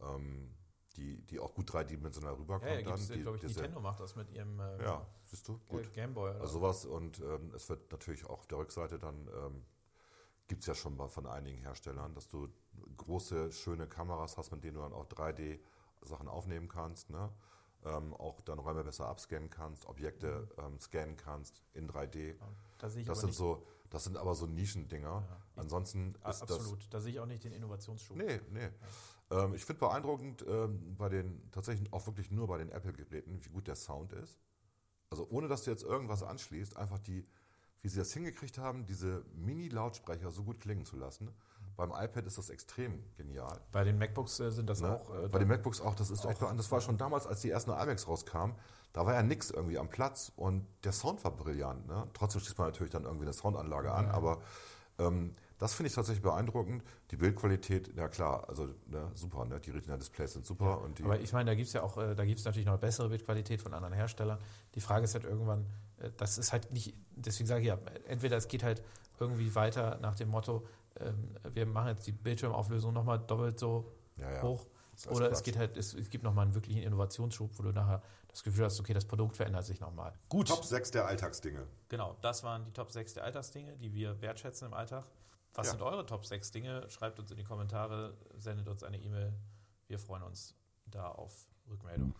[0.00, 0.50] ähm,
[0.96, 2.68] die, die auch gut dreidimensional rüberkommt.
[2.70, 3.06] ja, ja, dann.
[3.08, 5.92] Die- glaube ich, diese- Nintendo macht das mit ihrem äh, Ja, siehst du, gut.
[5.92, 6.30] Gameboy.
[6.30, 6.40] Oder?
[6.40, 9.64] Also sowas und ähm, es wird natürlich auch auf der Rückseite dann, ähm,
[10.48, 12.48] gibt es ja schon mal von einigen Herstellern, dass du
[12.96, 17.30] große, schöne Kameras hast, mit denen du dann auch 3D-Sachen aufnehmen kannst, ne?
[17.84, 22.34] ähm, auch dann Räume besser abscannen kannst, Objekte ähm, scannen kannst in 3D.
[22.78, 25.24] da sehe ich Das sind so, das sind aber so Nischendinger.
[25.56, 26.86] Ansonsten Ah, ist das absolut.
[26.90, 28.16] Da sehe ich auch nicht den Innovationsschub.
[28.16, 28.68] Nee, nee.
[29.30, 33.48] Ähm, ich finde beeindruckend ähm, bei den, tatsächlich auch wirklich nur bei den Apple-Geräten, wie
[33.50, 34.40] gut der Sound ist.
[35.10, 37.26] Also ohne, dass du jetzt irgendwas anschließt, einfach die,
[37.82, 41.30] wie sie das hingekriegt haben, diese Mini-Lautsprecher so gut klingen zu lassen.
[41.76, 43.60] Beim iPad ist das extrem genial.
[43.70, 44.96] Bei den MacBooks äh, sind das Ne?
[44.96, 45.14] auch.
[45.24, 46.58] Äh, Bei den MacBooks auch, das ist echt beeindruckend.
[46.58, 48.56] Das war schon damals, als die ersten iMacs rauskamen,
[48.92, 51.86] da war ja nichts irgendwie am Platz und der Sound war brillant.
[51.86, 52.08] Ne?
[52.14, 54.40] Trotzdem schließt man natürlich dann irgendwie eine Soundanlage an, aber
[54.98, 56.82] ähm, das finde ich tatsächlich beeindruckend.
[57.12, 59.60] Die Bildqualität, ja klar, also ne, super, ne?
[59.60, 60.80] die Retina-Displays sind super.
[60.80, 62.66] und die, Aber ich meine, da gibt es ja auch, äh, da gibt es natürlich
[62.66, 64.38] noch bessere Bildqualität von anderen Herstellern.
[64.74, 65.66] Die Frage ist halt irgendwann,
[66.16, 68.82] das ist halt nicht, deswegen sage ich ja, entweder es geht halt
[69.18, 70.66] irgendwie weiter nach dem Motto,
[71.00, 74.42] ähm, wir machen jetzt die Bildschirmauflösung nochmal doppelt so Ja, ja.
[74.42, 74.66] hoch.
[75.10, 75.44] Oder es Quatsch.
[75.44, 78.80] geht halt, es, es gibt nochmal einen wirklichen Innovationsschub, wo du nachher das Gefühl hast,
[78.80, 80.12] okay, das Produkt verändert sich nochmal.
[80.28, 80.48] Gut.
[80.48, 81.66] Top 6 der Alltagsdinge.
[81.88, 85.06] Genau, das waren die Top 6 der Alltagsdinge, die wir wertschätzen im Alltag.
[85.54, 85.72] Was Ja.
[85.72, 86.88] sind eure Top 6 Dinge?
[86.90, 89.32] Schreibt uns in die Kommentare, sendet uns eine E-Mail.
[89.86, 90.54] Wir freuen uns
[90.86, 92.12] da auf Rückmeldung.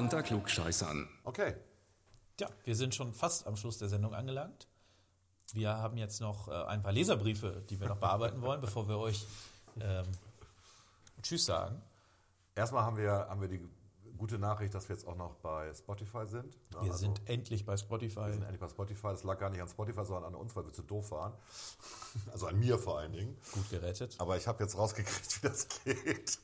[0.00, 1.06] Unter Klugscheißern.
[1.24, 1.54] Okay.
[2.40, 4.66] Ja, wir sind schon fast am Schluss der Sendung angelangt.
[5.52, 8.96] Wir haben jetzt noch äh, ein paar Leserbriefe, die wir noch bearbeiten wollen, bevor wir
[8.96, 9.26] euch
[9.78, 10.06] ähm,
[11.20, 11.82] Tschüss sagen.
[12.54, 13.60] Erstmal haben wir, haben wir die
[14.20, 16.46] gute Nachricht, dass wir jetzt auch noch bei Spotify sind.
[16.46, 16.60] Ne?
[16.72, 18.20] Wir Also- sind endlich bei Spotify.
[18.26, 19.08] Wir sind endlich bei Spotify.
[19.08, 21.32] Das lag gar nicht an Spotify, sondern an uns, weil wir zu doof waren.
[22.30, 23.36] Also an mir vor allen Dingen.
[23.52, 24.16] Gut gerettet.
[24.20, 26.38] Aber ich habe jetzt rausgekriegt, wie das geht.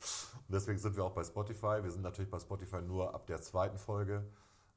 [0.47, 1.81] Und deswegen sind wir auch bei Spotify.
[1.83, 4.25] Wir sind natürlich bei Spotify nur ab der zweiten Folge,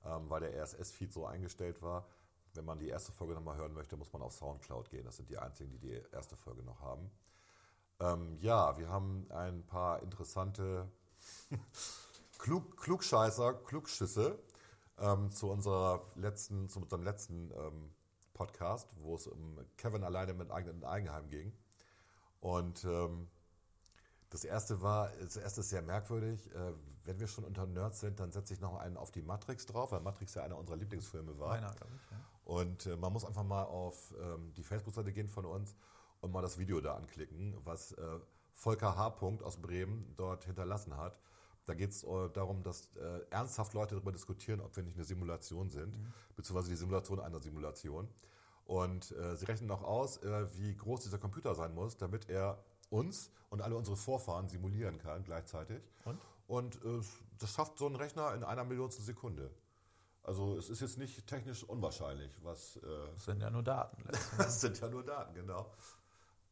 [0.05, 2.07] ähm, weil der RSS-Feed so eingestellt war.
[2.55, 5.05] Wenn man die erste Folge nochmal hören möchte, muss man auf Soundcloud gehen.
[5.05, 7.11] Das sind die einzigen, die die erste Folge noch haben.
[8.01, 10.91] Ähm, ja, wir haben ein paar interessante
[12.41, 14.39] Klug, Klugscheißer, Klugschüsse
[14.99, 17.91] ähm, zu unserer letzten, zu unserem letzten ähm,
[18.33, 21.53] Podcast, wo es um Kevin alleine mit eigenen Eigenheim ging.
[22.41, 23.29] Und ähm,
[24.31, 26.51] das erste war, das erste ist sehr merkwürdig.
[26.55, 26.73] Äh,
[27.05, 29.93] wenn wir schon unter Nerds sind, dann setze ich noch einen auf die Matrix drauf,
[29.93, 31.51] weil Matrix ja einer unserer Lieblingsfilme war.
[31.51, 32.11] Meiner, glaube ich.
[32.11, 32.25] Ja.
[32.45, 35.77] Und äh, man muss einfach mal auf ähm, die Facebook-Seite gehen von uns
[36.21, 38.19] und mal das Video da anklicken, was äh,
[38.55, 39.17] Volker H.
[39.43, 41.19] aus Bremen dort hinterlassen hat.
[41.71, 45.05] Da geht es äh, darum, dass äh, ernsthaft Leute darüber diskutieren, ob wir nicht eine
[45.05, 45.95] Simulation sind,
[46.35, 48.09] beziehungsweise die Simulation einer Simulation.
[48.65, 52.59] Und äh, sie rechnen auch aus, äh, wie groß dieser Computer sein muss, damit er
[52.89, 55.81] uns und alle unsere Vorfahren simulieren kann gleichzeitig.
[56.05, 56.19] Und?
[56.49, 57.01] Und äh,
[57.39, 59.53] das schafft so ein Rechner in einer Millionstel Sekunde.
[60.25, 62.81] Also es ist jetzt nicht technisch unwahrscheinlich, was äh,
[63.15, 64.03] Das sind ja nur Daten.
[64.39, 65.73] das sind ja nur Daten, genau.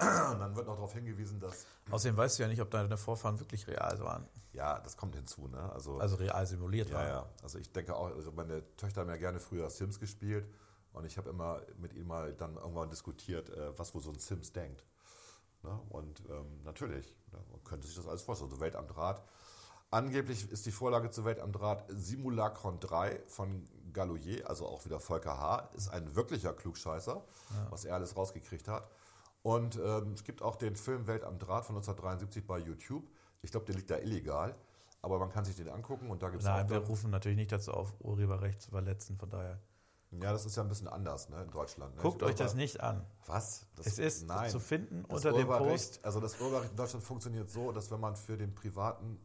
[0.01, 3.41] Und dann wird noch darauf hingewiesen, dass, Außerdem weißt du ja nicht, ob deine Vorfahren
[3.41, 4.29] wirklich real waren.
[4.53, 5.73] ja, das kommt hinzu, ne?
[5.73, 7.09] Also, Also real simuliert ja, waren.
[7.09, 7.29] ja.
[7.43, 10.49] Also ich denke auch, also meine Töchter haben ja gerne früher Sims gespielt
[10.93, 14.19] und ich habe immer mit ihnen mal dann irgendwann diskutiert, äh, was wohl so ein
[14.19, 14.85] Sims denkt.
[15.65, 15.81] Ne?
[15.91, 17.39] Und ähm, natürlich, ne?
[17.51, 18.51] man könnte sich das alles vorstellen.
[18.51, 19.23] Also Welt am Draht.
[19.91, 25.01] Angeblich ist die Vorlage zu Welt am Draht Simulacron 3 von Galoyer, also auch wieder
[25.01, 27.25] Volker H., ist ein wirklicher Klugscheißer,
[27.71, 28.89] was er alles rausgekriegt hat.
[29.49, 33.09] Und ähm, es gibt auch den Film Welt am Draht von 1973 bei YouTube.
[33.41, 34.55] Ich glaube, der liegt da illegal,
[35.01, 37.51] aber man kann sich den angucken und da gibt es Nein, wir rufen natürlich nicht
[37.51, 39.17] dazu auf, Urheberrecht zu verletzen.
[39.17, 39.59] Von daher,
[40.11, 41.97] Ja, das ist ja ein bisschen anders ne, in Deutschland.
[41.97, 42.03] Ne?
[42.03, 43.07] guckt euch das nicht an.
[43.25, 43.67] Was?
[43.77, 44.51] Das, Es ist nein.
[44.51, 46.05] zu finden Das unter dem Urheberrecht- Post.
[46.05, 49.19] Also das Urheberrecht in Deutschland funktioniert so, dass wenn man für den privaten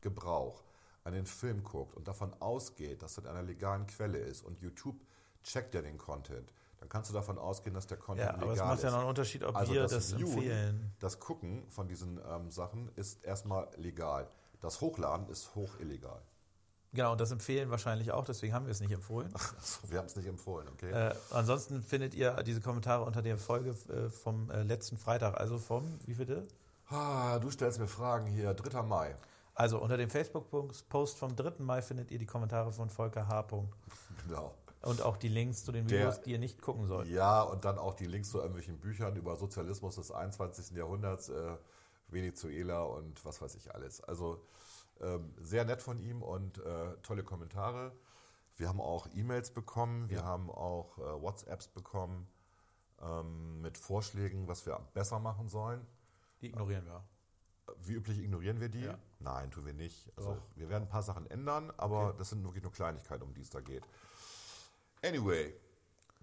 [0.00, 0.64] Gebrauch
[1.04, 4.96] einen Film guckt und davon ausgeht, dass das in einer legalen Quelle ist und YouTube
[5.42, 6.50] checkt ja den Content,
[6.86, 8.84] dann kannst du davon ausgehen, dass der Content Ja, aber legal es macht ist.
[8.84, 10.92] ja noch einen Unterschied, ob Also wir das das Viewen, empfehlen.
[11.00, 14.28] Das Gucken von diesen ähm, Sachen ist erstmal legal.
[14.60, 16.22] Das Hochladen ist hoch illegal.
[16.92, 19.32] Genau, und das empfehlen wahrscheinlich auch, deswegen haben wir es nicht empfohlen.
[19.34, 20.90] Also, wir haben es nicht empfohlen, okay?
[20.92, 25.58] Äh, ansonsten findet ihr diese Kommentare unter der Folge äh, vom äh, letzten Freitag, also
[25.58, 26.46] vom, wie bitte?
[26.88, 28.54] ah, du stellst mir Fragen hier.
[28.54, 28.82] 3.
[28.82, 29.16] Mai.
[29.54, 31.54] Also unter dem Facebook-Post vom 3.
[31.58, 33.44] Mai findet ihr die Kommentare von Volker H.
[34.28, 34.54] Genau.
[34.86, 37.08] Und auch die Links zu den Der- Videos, die ihr nicht gucken sollt.
[37.08, 40.76] Ja, und dann auch die Links zu irgendwelchen Büchern über Sozialismus des 21.
[40.76, 41.56] Jahrhunderts, äh,
[42.08, 44.00] Venezuela und was weiß ich alles.
[44.02, 44.44] Also
[45.00, 47.92] ähm, sehr nett von ihm und äh, tolle Kommentare.
[48.56, 52.26] Wir haben auch E-Mails bekommen, wir haben auch äh, WhatsApps bekommen
[53.02, 55.86] ähm, mit Vorschlägen, was wir besser machen sollen.
[56.40, 57.04] Die ignorieren wir.
[57.82, 58.84] Wie üblich ignorieren wir die?
[58.84, 58.96] Ja.
[59.18, 60.10] Nein, tun wir nicht.
[60.16, 60.42] Also, Doch.
[60.54, 63.50] wir werden ein paar Sachen ändern, aber das sind wirklich nur Kleinigkeiten, um die es
[63.50, 63.82] da geht.
[65.02, 65.54] Anyway,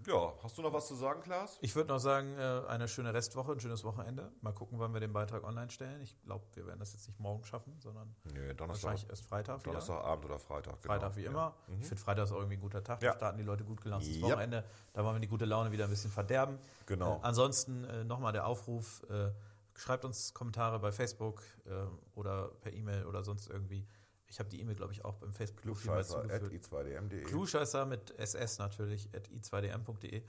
[0.08, 1.58] ja, hast du noch was zu sagen, Klaas?
[1.62, 4.32] Ich würde noch sagen, äh, eine schöne Restwoche, ein schönes Wochenende.
[4.42, 6.02] Mal gucken, wann wir den Beitrag online stellen.
[6.02, 9.64] Ich glaube, wir werden das jetzt nicht morgen schaffen, sondern Nee, Donnerstag, wahrscheinlich erst Freitag.
[9.64, 10.82] Donnerstagabend oder Freitag.
[10.82, 10.94] genau.
[10.94, 11.54] Freitag wie immer.
[11.80, 13.02] Ich finde Freitag ist auch irgendwie ein guter Tag.
[13.02, 13.12] Ja.
[13.12, 14.22] Da starten die Leute gut gelaunt ins.
[14.22, 14.66] Wochenende.
[14.92, 16.58] Da wollen wir die gute Laune wieder ein bisschen verderben.
[16.86, 17.18] Genau.
[17.18, 19.32] Äh, ansonsten äh, nochmal der Aufruf, äh,
[19.76, 21.72] schreibt uns Kommentare bei Facebook äh,
[22.16, 23.88] oder per E-Mail oder sonst irgendwie.
[24.34, 26.66] Ich habe die E-Mail, glaube ich, auch beim Facebook-Profil mal zugefügt.
[26.66, 27.24] i2dm.de.
[27.26, 30.24] Klugscheißer mit SS natürlich, at i2dm.de.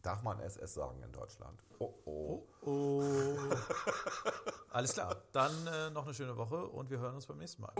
[0.00, 1.60] Darf man SS sagen in Deutschland?
[1.80, 2.46] Oh, oh.
[2.62, 3.02] Oh.
[4.70, 5.24] Alles klar.
[5.32, 7.72] Dann äh, noch eine schöne Woche und wir hören uns beim nächsten Mal.